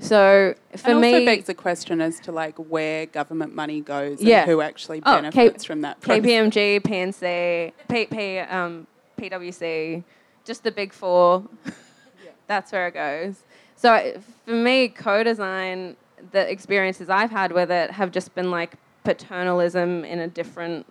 So 0.00 0.54
for 0.76 0.88
and 0.90 0.96
also 0.96 1.18
me, 1.18 1.24
begs 1.24 1.44
the 1.46 1.54
question 1.54 2.00
as 2.00 2.18
to 2.20 2.32
like 2.32 2.56
where 2.56 3.06
government 3.06 3.54
money 3.54 3.80
goes 3.80 4.20
Yeah. 4.20 4.40
and 4.42 4.50
who 4.50 4.60
actually 4.60 5.02
Oh, 5.06 5.16
K- 5.16 5.22
benefits 5.30 5.64
from 5.64 5.82
that. 5.82 6.00
process. 6.00 6.22
KPMG, 6.24 6.80
PNC, 6.80 7.72
P, 8.10 8.38
um, 8.40 8.86
PwC, 9.18 10.02
just 10.44 10.64
the 10.64 10.72
big 10.72 10.92
four. 10.92 11.44
That's 12.46 12.72
where 12.72 12.88
it 12.88 12.94
goes. 12.94 13.36
So 13.76 14.20
for 14.44 14.50
me, 14.52 14.88
co-design, 14.88 15.96
the 16.32 16.50
experiences 16.50 17.08
I've 17.08 17.30
had 17.30 17.52
with 17.52 17.70
it 17.70 17.92
have 17.92 18.10
just 18.10 18.34
been 18.34 18.50
like 18.50 18.74
paternalism 19.04 20.04
in 20.04 20.18
a 20.18 20.28
different, 20.28 20.86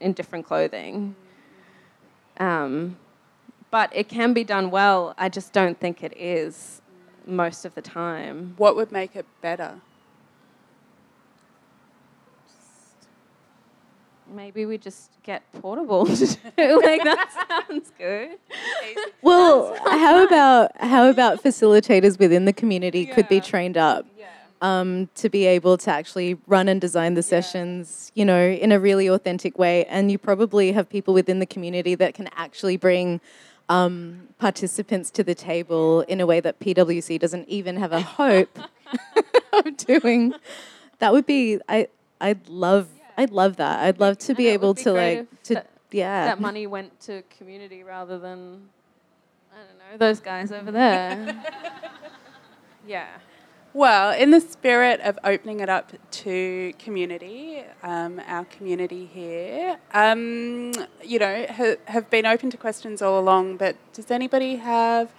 in 0.00 0.12
different 0.12 0.44
clothing. 0.46 1.14
Um, 2.38 2.96
but 3.70 3.90
it 3.94 4.08
can 4.08 4.32
be 4.32 4.44
done 4.44 4.70
well. 4.70 5.14
I 5.16 5.28
just 5.28 5.52
don't 5.52 5.78
think 5.78 6.02
it 6.02 6.14
is 6.16 6.82
most 7.26 7.64
of 7.64 7.74
the 7.74 7.82
time. 7.82 8.54
What 8.56 8.76
would 8.76 8.92
make 8.92 9.16
it 9.16 9.26
better? 9.40 9.80
Maybe 14.28 14.66
we 14.66 14.76
just 14.76 15.10
get 15.22 15.42
portable 15.60 16.04
like 16.04 16.18
that 17.04 17.64
sounds 17.68 17.92
good. 17.96 18.38
Well, 19.22 19.76
how 19.88 20.24
about 20.24 20.72
how 20.80 21.08
about 21.08 21.44
facilitators 21.44 22.18
within 22.18 22.44
the 22.44 22.52
community 22.52 23.06
could 23.06 23.28
be 23.28 23.40
trained 23.40 23.76
up 23.76 24.04
um, 24.60 25.08
to 25.16 25.28
be 25.28 25.46
able 25.46 25.76
to 25.78 25.90
actually 25.90 26.38
run 26.46 26.68
and 26.68 26.80
design 26.80 27.14
the 27.14 27.22
sessions, 27.22 28.10
you 28.14 28.24
know, 28.24 28.40
in 28.40 28.72
a 28.72 28.80
really 28.80 29.06
authentic 29.06 29.58
way? 29.58 29.84
And 29.86 30.10
you 30.10 30.18
probably 30.18 30.72
have 30.72 30.88
people 30.88 31.14
within 31.14 31.38
the 31.38 31.46
community 31.46 31.94
that 31.94 32.14
can 32.14 32.28
actually 32.36 32.76
bring 32.76 33.20
um, 33.68 34.28
participants 34.38 35.10
to 35.10 35.24
the 35.24 35.34
table 35.34 36.02
in 36.02 36.20
a 36.20 36.26
way 36.26 36.40
that 36.40 36.60
PwC 36.60 37.18
doesn't 37.18 37.48
even 37.48 37.76
have 37.76 37.92
a 37.92 38.00
hope 38.00 38.58
of 39.52 39.76
doing. 39.76 40.34
That 40.98 41.12
would 41.12 41.26
be 41.26 41.60
I. 41.68 41.88
I'd 42.20 42.48
love. 42.48 42.88
I'd 43.18 43.30
love 43.30 43.56
that. 43.56 43.80
I'd 43.80 43.98
love 44.00 44.18
to 44.18 44.34
be 44.34 44.48
it 44.48 44.52
able 44.54 44.74
be 44.74 44.82
to 44.84 44.92
like 44.92 45.42
to 45.44 45.54
that- 45.54 45.70
yeah. 45.90 46.26
That 46.26 46.40
money 46.40 46.66
went 46.66 46.98
to 47.02 47.22
community 47.38 47.82
rather 47.82 48.18
than 48.18 48.68
I 49.52 49.56
don't 49.58 49.78
know 49.78 49.98
those 49.98 50.20
guys 50.20 50.52
over 50.52 50.70
there. 50.70 51.42
yeah. 52.86 53.08
Well, 53.76 54.18
in 54.18 54.30
the 54.30 54.40
spirit 54.40 55.00
of 55.02 55.18
opening 55.22 55.60
it 55.60 55.68
up 55.68 55.92
to 56.22 56.72
community, 56.78 57.62
um, 57.82 58.22
our 58.26 58.46
community 58.46 59.04
here, 59.04 59.76
um, 59.92 60.72
you 61.04 61.18
know, 61.18 61.44
ha- 61.50 61.76
have 61.84 62.08
been 62.08 62.24
open 62.24 62.48
to 62.52 62.56
questions 62.56 63.02
all 63.02 63.18
along, 63.20 63.58
but 63.58 63.76
does 63.92 64.10
anybody 64.10 64.56
have 64.56 65.12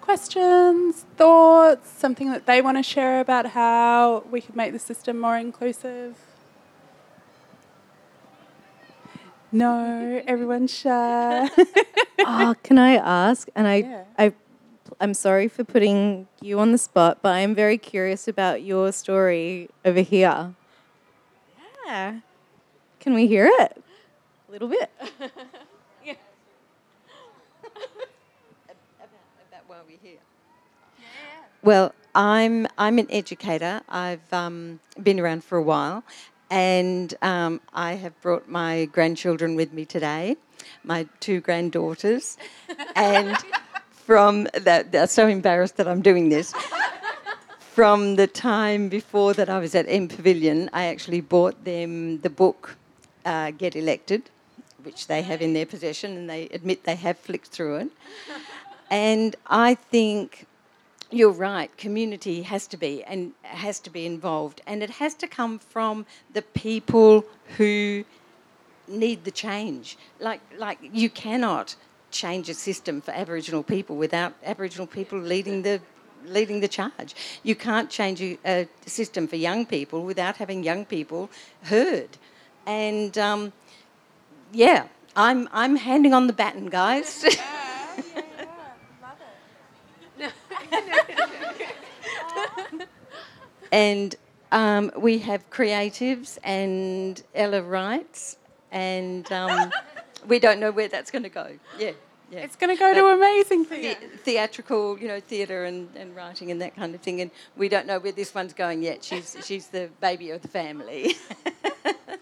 questions, 0.00 1.04
thoughts, 1.16 1.90
something 1.90 2.30
that 2.30 2.46
they 2.46 2.62
want 2.62 2.76
to 2.76 2.84
share 2.84 3.18
about 3.20 3.46
how 3.46 4.22
we 4.30 4.40
could 4.40 4.54
make 4.54 4.72
the 4.72 4.78
system 4.78 5.18
more 5.18 5.36
inclusive? 5.36 6.14
No, 9.50 10.22
everyone's 10.28 10.72
shy. 10.72 11.50
oh, 12.20 12.54
can 12.62 12.78
I 12.78 12.94
ask? 12.94 13.48
And 13.56 13.66
I, 13.66 13.74
Yeah. 13.78 14.04
I, 14.16 14.32
I'm 14.98 15.12
sorry 15.12 15.48
for 15.48 15.62
putting 15.62 16.26
you 16.40 16.58
on 16.58 16.72
the 16.72 16.78
spot, 16.78 17.18
but 17.20 17.34
I'm 17.34 17.54
very 17.54 17.76
curious 17.76 18.26
about 18.26 18.62
your 18.62 18.92
story 18.92 19.68
over 19.84 20.00
here. 20.00 20.54
Yeah. 21.86 22.20
Can 23.00 23.12
we 23.12 23.26
hear 23.26 23.46
it? 23.46 23.82
A 24.48 24.52
little 24.52 24.68
bit. 24.68 24.90
yeah. 26.04 26.14
about 27.62 29.64
why 29.66 29.76
we're 29.86 29.98
here. 30.02 30.18
Yeah. 30.98 31.04
Well, 31.62 31.94
I'm 32.14 32.66
I'm 32.78 32.98
an 32.98 33.08
educator. 33.10 33.82
I've 33.90 34.32
um, 34.32 34.80
been 35.02 35.20
around 35.20 35.44
for 35.44 35.58
a 35.58 35.62
while, 35.62 36.04
and 36.50 37.12
um, 37.20 37.60
I 37.74 37.92
have 37.92 38.18
brought 38.22 38.48
my 38.48 38.86
grandchildren 38.86 39.56
with 39.56 39.74
me 39.74 39.84
today, 39.84 40.36
my 40.82 41.06
two 41.20 41.40
granddaughters, 41.40 42.38
and 42.96 43.36
from 44.06 44.46
that 44.54 44.92
they're 44.92 45.08
so 45.08 45.26
embarrassed 45.26 45.76
that 45.78 45.88
I'm 45.88 46.00
doing 46.00 46.28
this. 46.28 46.54
From 47.74 48.16
the 48.16 48.28
time 48.28 48.88
before 48.88 49.34
that 49.34 49.50
I 49.50 49.58
was 49.58 49.74
at 49.74 49.86
MPavilion, 49.86 50.70
I 50.72 50.86
actually 50.86 51.20
bought 51.20 51.64
them 51.64 52.20
the 52.20 52.30
book 52.30 52.76
uh, 53.26 53.50
Get 53.50 53.74
Elected, 53.76 54.30
which 54.84 55.08
they 55.08 55.22
have 55.22 55.42
in 55.42 55.52
their 55.52 55.66
possession, 55.66 56.16
and 56.16 56.30
they 56.30 56.44
admit 56.52 56.84
they 56.84 56.94
have 56.94 57.18
flicked 57.18 57.48
through 57.48 57.76
it. 57.76 57.88
And 58.90 59.34
I 59.48 59.74
think 59.74 60.46
you're 61.10 61.38
right. 61.50 61.76
Community 61.76 62.42
has 62.42 62.66
to 62.68 62.76
be 62.76 63.02
and 63.04 63.32
has 63.42 63.80
to 63.80 63.90
be 63.90 64.06
involved, 64.06 64.62
and 64.66 64.82
it 64.82 64.90
has 64.90 65.14
to 65.14 65.26
come 65.26 65.58
from 65.58 66.06
the 66.32 66.42
people 66.42 67.24
who 67.56 68.04
need 68.88 69.24
the 69.24 69.32
change. 69.32 69.98
Like, 70.20 70.40
like 70.56 70.78
you 70.92 71.10
cannot 71.10 71.74
change 72.10 72.48
a 72.48 72.54
system 72.54 73.00
for 73.00 73.10
Aboriginal 73.12 73.62
people 73.62 73.96
without 73.96 74.34
Aboriginal 74.44 74.86
people 74.86 75.18
leading 75.18 75.62
the 75.62 75.80
leading 76.24 76.60
the 76.60 76.68
charge. 76.68 77.14
You 77.42 77.54
can't 77.54 77.88
change 77.90 78.20
a, 78.20 78.38
a 78.44 78.68
system 78.86 79.28
for 79.28 79.36
young 79.36 79.66
people 79.66 80.02
without 80.04 80.36
having 80.36 80.64
young 80.64 80.84
people 80.84 81.30
heard. 81.62 82.08
And 82.66 83.16
um, 83.18 83.52
yeah, 84.52 84.88
I'm 85.14 85.48
I'm 85.52 85.76
handing 85.76 86.12
on 86.14 86.26
the 86.26 86.32
baton, 86.32 86.66
guys. 86.66 87.24
and 93.72 94.14
um, 94.52 94.90
we 94.96 95.18
have 95.18 95.48
creatives 95.50 96.38
and 96.44 97.22
Ella 97.34 97.62
writes, 97.62 98.36
and 98.70 99.30
um, 99.32 99.72
we 100.26 100.38
don't 100.38 100.60
know 100.60 100.70
where 100.70 100.88
that's 100.88 101.10
going 101.10 101.22
to 101.22 101.28
go. 101.28 101.58
Yeah. 101.78 101.92
Yeah. 102.30 102.40
It's 102.40 102.56
going 102.56 102.74
to 102.74 102.78
go 102.78 102.92
to 102.92 103.06
amazing 103.06 103.66
things. 103.66 103.96
The- 104.00 104.18
theatrical, 104.18 104.98
you 104.98 105.06
know, 105.06 105.20
theatre 105.20 105.64
and, 105.64 105.88
and 105.94 106.14
writing 106.16 106.50
and 106.50 106.60
that 106.60 106.74
kind 106.74 106.92
of 106.92 107.00
thing. 107.00 107.20
And 107.20 107.30
we 107.56 107.68
don't 107.68 107.86
know 107.86 108.00
where 108.00 108.10
this 108.10 108.34
one's 108.34 108.52
going 108.52 108.82
yet. 108.82 109.04
She's 109.04 109.36
she's 109.44 109.68
the 109.68 109.90
baby 110.00 110.30
of 110.30 110.42
the 110.42 110.48
family. 110.48 111.14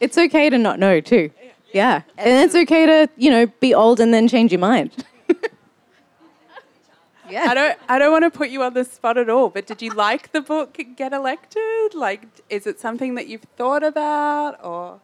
It's 0.00 0.18
okay 0.18 0.50
to 0.50 0.59
not 0.59 0.78
know 0.78 1.00
too. 1.00 1.30
Yeah. 1.72 2.02
And 2.18 2.44
it's 2.44 2.55
okay 2.55 2.86
to, 2.86 3.09
you 3.16 3.30
know, 3.30 3.46
be 3.61 3.72
old 3.72 4.00
and 4.00 4.12
then 4.12 4.28
change 4.28 4.52
your 4.52 4.59
mind. 4.59 4.92
yeah. 7.30 7.46
I 7.48 7.55
don't 7.55 7.78
I 7.88 7.98
don't 7.98 8.12
want 8.12 8.24
to 8.24 8.30
put 8.30 8.50
you 8.50 8.62
on 8.62 8.74
the 8.74 8.84
spot 8.84 9.16
at 9.18 9.30
all, 9.30 9.48
but 9.48 9.66
did 9.66 9.80
you 9.82 9.90
like 9.90 10.32
the 10.32 10.40
book 10.40 10.78
Get 10.96 11.12
Elected? 11.12 11.94
Like 11.94 12.26
is 12.50 12.66
it 12.66 12.80
something 12.80 13.14
that 13.14 13.28
you've 13.28 13.46
thought 13.57 13.82
about 13.82 14.62
or 14.62 15.00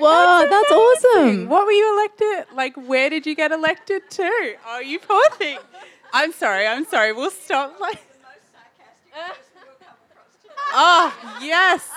Whoa, 0.00 0.46
that's 0.48 0.70
awesome. 0.72 1.48
What 1.48 1.66
were 1.66 1.72
you 1.72 1.98
elected? 1.98 2.56
Like 2.56 2.74
where 2.76 3.10
did 3.10 3.26
you 3.26 3.34
get 3.34 3.52
elected 3.52 4.02
to? 4.10 4.54
Oh, 4.66 4.80
you 4.80 4.98
poor 4.98 5.22
thing. 5.32 5.58
I'm 6.12 6.32
sorry, 6.32 6.66
I'm 6.66 6.84
sorry. 6.86 7.12
We'll 7.12 7.30
stop 7.30 7.78
like 7.80 8.00
Oh, 10.72 11.12
yes. 11.42 11.88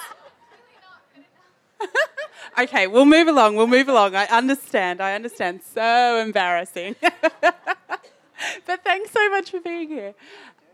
okay, 2.59 2.87
we'll 2.87 3.05
move 3.05 3.27
along. 3.27 3.55
We'll 3.55 3.67
move 3.67 3.87
along. 3.87 4.15
I 4.15 4.25
understand. 4.25 5.01
I 5.01 5.13
understand. 5.13 5.61
So 5.63 6.19
embarrassing. 6.19 6.95
but 7.01 8.83
thanks 8.83 9.11
so 9.11 9.29
much 9.29 9.51
for 9.51 9.59
being 9.59 9.89
here. 9.89 10.15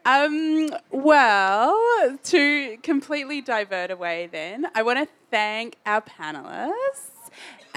Um, 0.05 0.69
well, 0.91 2.17
to 2.23 2.77
completely 2.83 3.41
divert 3.41 3.91
away, 3.91 4.29
then, 4.31 4.67
I 4.73 4.81
want 4.81 4.99
to 4.99 5.07
thank 5.29 5.75
our 5.85 6.01
panelists 6.01 7.18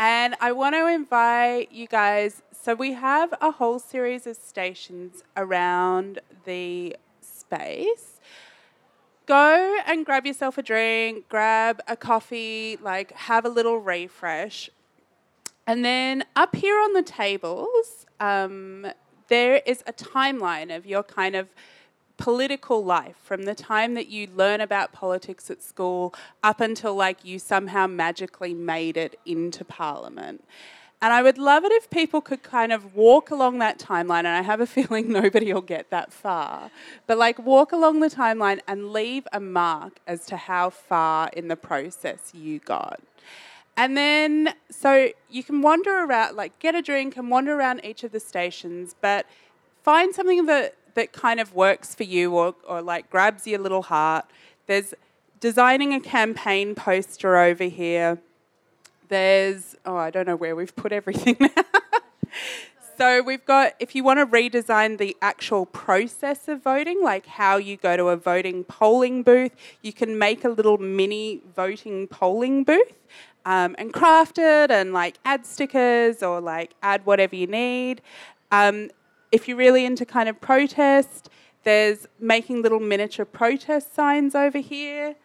and 0.02 0.34
I 0.40 0.50
want 0.50 0.74
to 0.74 0.88
invite 0.88 1.70
you 1.70 1.86
guys. 1.86 2.42
So, 2.50 2.74
we 2.74 2.92
have 2.94 3.32
a 3.40 3.52
whole 3.52 3.78
series 3.78 4.26
of 4.26 4.36
stations 4.36 5.22
around 5.36 6.20
the 6.44 6.96
space 7.20 8.18
go 9.26 9.78
and 9.86 10.04
grab 10.04 10.26
yourself 10.26 10.58
a 10.58 10.62
drink, 10.62 11.28
grab 11.28 11.80
a 11.86 11.96
coffee, 11.96 12.76
like 12.82 13.12
have 13.12 13.44
a 13.44 13.48
little 13.48 13.78
refresh. 13.78 14.68
And 15.66 15.84
then 15.84 16.24
up 16.34 16.56
here 16.56 16.78
on 16.80 16.92
the 16.92 17.02
tables, 17.02 18.06
um, 18.18 18.88
there 19.28 19.62
is 19.64 19.84
a 19.86 19.92
timeline 19.92 20.74
of 20.76 20.84
your 20.84 21.04
kind 21.04 21.36
of 21.36 21.48
political 22.22 22.84
life 22.84 23.16
from 23.24 23.46
the 23.46 23.54
time 23.54 23.94
that 23.94 24.06
you 24.06 24.28
learn 24.36 24.60
about 24.60 24.92
politics 24.92 25.50
at 25.50 25.60
school 25.60 26.14
up 26.40 26.60
until 26.60 26.94
like 26.94 27.24
you 27.24 27.36
somehow 27.36 27.84
magically 27.84 28.54
made 28.54 28.96
it 28.96 29.18
into 29.26 29.64
parliament. 29.64 30.44
And 31.00 31.12
I 31.12 31.20
would 31.20 31.36
love 31.36 31.64
it 31.64 31.72
if 31.72 31.90
people 31.90 32.20
could 32.20 32.44
kind 32.44 32.72
of 32.72 32.94
walk 32.94 33.32
along 33.32 33.58
that 33.58 33.80
timeline, 33.80 34.20
and 34.20 34.28
I 34.28 34.42
have 34.42 34.60
a 34.60 34.66
feeling 34.76 35.10
nobody 35.10 35.52
will 35.52 35.62
get 35.62 35.90
that 35.90 36.12
far, 36.12 36.70
but 37.08 37.18
like 37.18 37.40
walk 37.40 37.72
along 37.72 37.98
the 37.98 38.08
timeline 38.08 38.60
and 38.68 38.92
leave 38.92 39.26
a 39.32 39.40
mark 39.40 39.98
as 40.06 40.24
to 40.26 40.36
how 40.36 40.70
far 40.70 41.28
in 41.32 41.48
the 41.48 41.56
process 41.56 42.30
you 42.32 42.60
got. 42.60 43.00
And 43.76 43.96
then, 43.96 44.54
so 44.70 45.08
you 45.28 45.42
can 45.42 45.60
wander 45.60 46.04
around, 46.04 46.36
like 46.36 46.56
get 46.60 46.76
a 46.76 46.82
drink 46.82 47.16
and 47.16 47.32
wander 47.32 47.58
around 47.58 47.80
each 47.84 48.04
of 48.04 48.12
the 48.12 48.20
stations, 48.20 48.94
but 49.00 49.26
find 49.82 50.14
something 50.14 50.46
that, 50.46 50.76
that 50.94 51.12
kind 51.12 51.40
of 51.40 51.54
works 51.54 51.94
for 51.94 52.04
you 52.04 52.34
or, 52.34 52.54
or 52.68 52.82
like 52.82 53.10
grabs 53.10 53.46
your 53.46 53.58
little 53.58 53.82
heart. 53.82 54.26
There's 54.66 54.94
designing 55.40 55.92
a 55.92 56.00
campaign 56.00 56.74
poster 56.74 57.36
over 57.36 57.64
here 57.64 58.18
there's, 59.12 59.76
oh, 59.84 59.94
I 59.94 60.10
don't 60.10 60.26
know 60.26 60.36
where 60.36 60.56
we've 60.56 60.74
put 60.74 60.90
everything 60.90 61.36
now. 61.38 61.50
so 62.98 63.22
we've 63.22 63.44
got, 63.44 63.74
if 63.78 63.94
you 63.94 64.02
want 64.02 64.20
to 64.20 64.26
redesign 64.26 64.96
the 64.96 65.14
actual 65.20 65.66
process 65.66 66.48
of 66.48 66.62
voting, 66.62 67.02
like 67.02 67.26
how 67.26 67.58
you 67.58 67.76
go 67.76 67.94
to 67.94 68.08
a 68.08 68.16
voting 68.16 68.64
polling 68.64 69.22
booth, 69.22 69.54
you 69.82 69.92
can 69.92 70.18
make 70.18 70.46
a 70.46 70.48
little 70.48 70.78
mini 70.78 71.42
voting 71.54 72.08
polling 72.08 72.64
booth. 72.64 72.94
Um, 73.44 73.74
and 73.76 73.92
craft 73.92 74.38
it 74.38 74.70
and 74.70 74.92
like 74.92 75.18
add 75.24 75.44
stickers 75.44 76.22
or 76.22 76.40
like 76.40 76.74
add 76.80 77.04
whatever 77.04 77.34
you 77.34 77.48
need. 77.48 78.00
Um, 78.52 78.90
if 79.32 79.48
you're 79.48 79.56
really 79.56 79.84
into 79.84 80.04
kind 80.04 80.28
of 80.28 80.40
protest, 80.40 81.30
there's 81.64 82.06
making 82.20 82.62
little 82.62 82.80
miniature 82.80 83.24
protest 83.24 83.94
signs 83.94 84.34
over 84.34 84.58
here. 84.58 85.16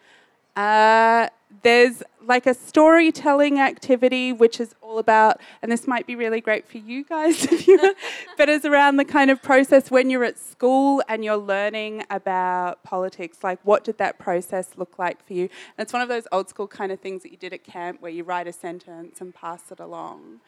Uh, 0.56 1.28
there's 1.62 2.02
like 2.22 2.46
a 2.46 2.52
storytelling 2.52 3.58
activity 3.58 4.32
which 4.32 4.60
is 4.60 4.74
all 4.82 4.98
about 4.98 5.40
and 5.62 5.72
this 5.72 5.86
might 5.86 6.06
be 6.06 6.14
really 6.14 6.40
great 6.40 6.66
for 6.68 6.76
you 6.78 7.02
guys 7.04 7.44
if 7.52 7.66
you 7.66 7.94
but 8.36 8.48
it's 8.48 8.66
around 8.66 8.96
the 8.96 9.04
kind 9.04 9.30
of 9.30 9.40
process 9.42 9.90
when 9.90 10.10
you're 10.10 10.24
at 10.24 10.38
school 10.38 11.02
and 11.08 11.24
you're 11.24 11.38
learning 11.38 12.04
about 12.10 12.82
politics 12.82 13.38
like 13.42 13.58
what 13.62 13.82
did 13.82 13.96
that 13.96 14.18
process 14.18 14.72
look 14.76 14.98
like 14.98 15.24
for 15.26 15.32
you 15.32 15.42
and 15.42 15.84
it's 15.84 15.92
one 15.92 16.02
of 16.02 16.08
those 16.08 16.26
old 16.32 16.50
school 16.50 16.66
kind 16.66 16.92
of 16.92 17.00
things 17.00 17.22
that 17.22 17.30
you 17.30 17.38
did 17.38 17.54
at 17.54 17.64
camp 17.64 18.02
where 18.02 18.12
you 18.12 18.22
write 18.22 18.46
a 18.46 18.52
sentence 18.52 19.20
and 19.20 19.34
pass 19.34 19.70
it 19.70 19.80
along 19.80 20.40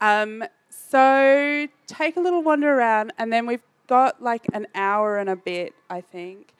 um, 0.00 0.44
so 0.90 1.66
take 1.86 2.16
a 2.16 2.20
little 2.20 2.42
wander 2.42 2.72
around 2.72 3.12
and 3.18 3.32
then 3.32 3.46
we've 3.46 3.62
got 3.86 4.22
like 4.22 4.46
an 4.52 4.66
hour 4.74 5.18
and 5.18 5.30
a 5.30 5.36
bit 5.36 5.74
i 5.88 6.00
think 6.00 6.52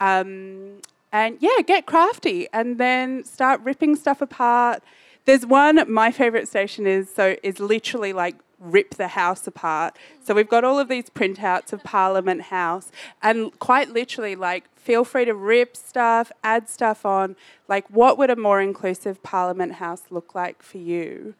um, 0.00 0.80
and 1.12 1.38
yeah, 1.40 1.62
get 1.64 1.86
crafty 1.86 2.48
and 2.52 2.78
then 2.78 3.24
start 3.24 3.60
ripping 3.62 3.96
stuff 3.96 4.20
apart. 4.20 4.82
There's 5.24 5.46
one, 5.46 5.90
my 5.90 6.10
favorite 6.10 6.48
station 6.48 6.86
is 6.86 7.12
so 7.12 7.36
is 7.42 7.58
literally 7.58 8.12
like 8.12 8.36
rip 8.58 8.94
the 8.94 9.08
house 9.08 9.46
apart. 9.46 9.96
So 10.22 10.34
we've 10.34 10.48
got 10.48 10.64
all 10.64 10.78
of 10.78 10.88
these 10.88 11.10
printouts 11.10 11.72
of 11.72 11.82
Parliament 11.84 12.42
House 12.42 12.90
and 13.22 13.56
quite 13.58 13.90
literally 13.90 14.34
like 14.36 14.64
feel 14.78 15.04
free 15.04 15.24
to 15.24 15.34
rip 15.34 15.76
stuff, 15.76 16.30
add 16.44 16.68
stuff 16.68 17.04
on. 17.04 17.36
Like 17.68 17.88
what 17.90 18.18
would 18.18 18.30
a 18.30 18.36
more 18.36 18.60
inclusive 18.60 19.22
Parliament 19.22 19.74
House 19.74 20.04
look 20.10 20.34
like 20.34 20.62
for 20.62 20.78
you? 20.78 21.34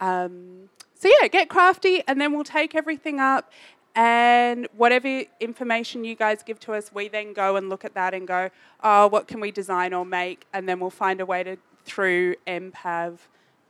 Um, 0.00 0.68
so 0.94 1.10
yeah, 1.20 1.28
get 1.28 1.48
crafty 1.48 2.02
and 2.06 2.20
then 2.20 2.32
we'll 2.32 2.44
take 2.44 2.74
everything 2.74 3.20
up 3.20 3.52
and 3.94 4.66
whatever 4.76 5.22
information 5.38 6.04
you 6.04 6.16
guys 6.16 6.42
give 6.42 6.58
to 6.60 6.72
us, 6.72 6.92
we 6.92 7.08
then 7.08 7.32
go 7.32 7.56
and 7.56 7.68
look 7.68 7.84
at 7.84 7.94
that 7.94 8.12
and 8.12 8.26
go, 8.26 8.50
oh, 8.82 9.06
what 9.06 9.28
can 9.28 9.40
we 9.40 9.52
design 9.52 9.94
or 9.94 10.04
make? 10.04 10.46
And 10.52 10.68
then 10.68 10.80
we'll 10.80 10.90
find 10.90 11.20
a 11.20 11.26
way 11.26 11.44
to, 11.44 11.56
through 11.84 12.34
MPAV, 12.46 13.18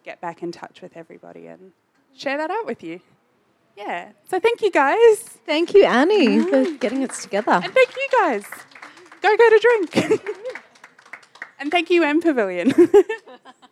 get 0.03 0.20
back 0.20 0.43
in 0.43 0.51
touch 0.51 0.81
with 0.81 0.97
everybody 0.97 1.47
and 1.47 1.72
share 2.16 2.39
that 2.39 2.51
out 2.51 2.64
with 2.64 2.83
you. 2.83 3.01
Yeah. 3.77 4.12
So 4.25 4.41
thank 4.41 4.62
you 4.62 4.70
guys. 4.70 5.18
Thank 5.45 5.75
you, 5.75 5.85
Annie, 5.85 6.29
mm. 6.29 6.49
for 6.49 6.79
getting 6.79 7.05
us 7.05 7.22
together. 7.22 7.61
And 7.62 7.75
thank 7.75 7.95
you 7.95 8.09
guys. 8.20 8.47
Go 9.20 9.37
get 9.37 9.53
a 9.53 9.59
drink. 9.61 10.22
and 11.59 11.70
thank 11.70 11.91
you, 11.91 12.03
MPavilion. 12.03 12.72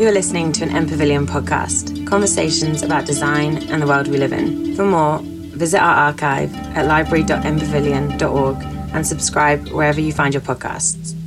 You're 0.00 0.12
listening 0.12 0.52
to 0.52 0.64
an 0.64 0.70
MPavilion 0.70 1.26
podcast, 1.26 2.06
conversations 2.06 2.82
about 2.82 3.04
design 3.04 3.58
and 3.70 3.82
the 3.82 3.86
world 3.86 4.08
we 4.08 4.16
live 4.16 4.32
in. 4.32 4.74
For 4.74 4.86
more, 4.86 5.18
visit 5.22 5.78
our 5.78 5.94
archive 5.94 6.54
at 6.74 6.86
library.mpavilion.org 6.86 8.56
and 8.94 9.06
subscribe 9.06 9.68
wherever 9.68 10.00
you 10.00 10.14
find 10.14 10.32
your 10.32 10.40
podcasts. 10.40 11.19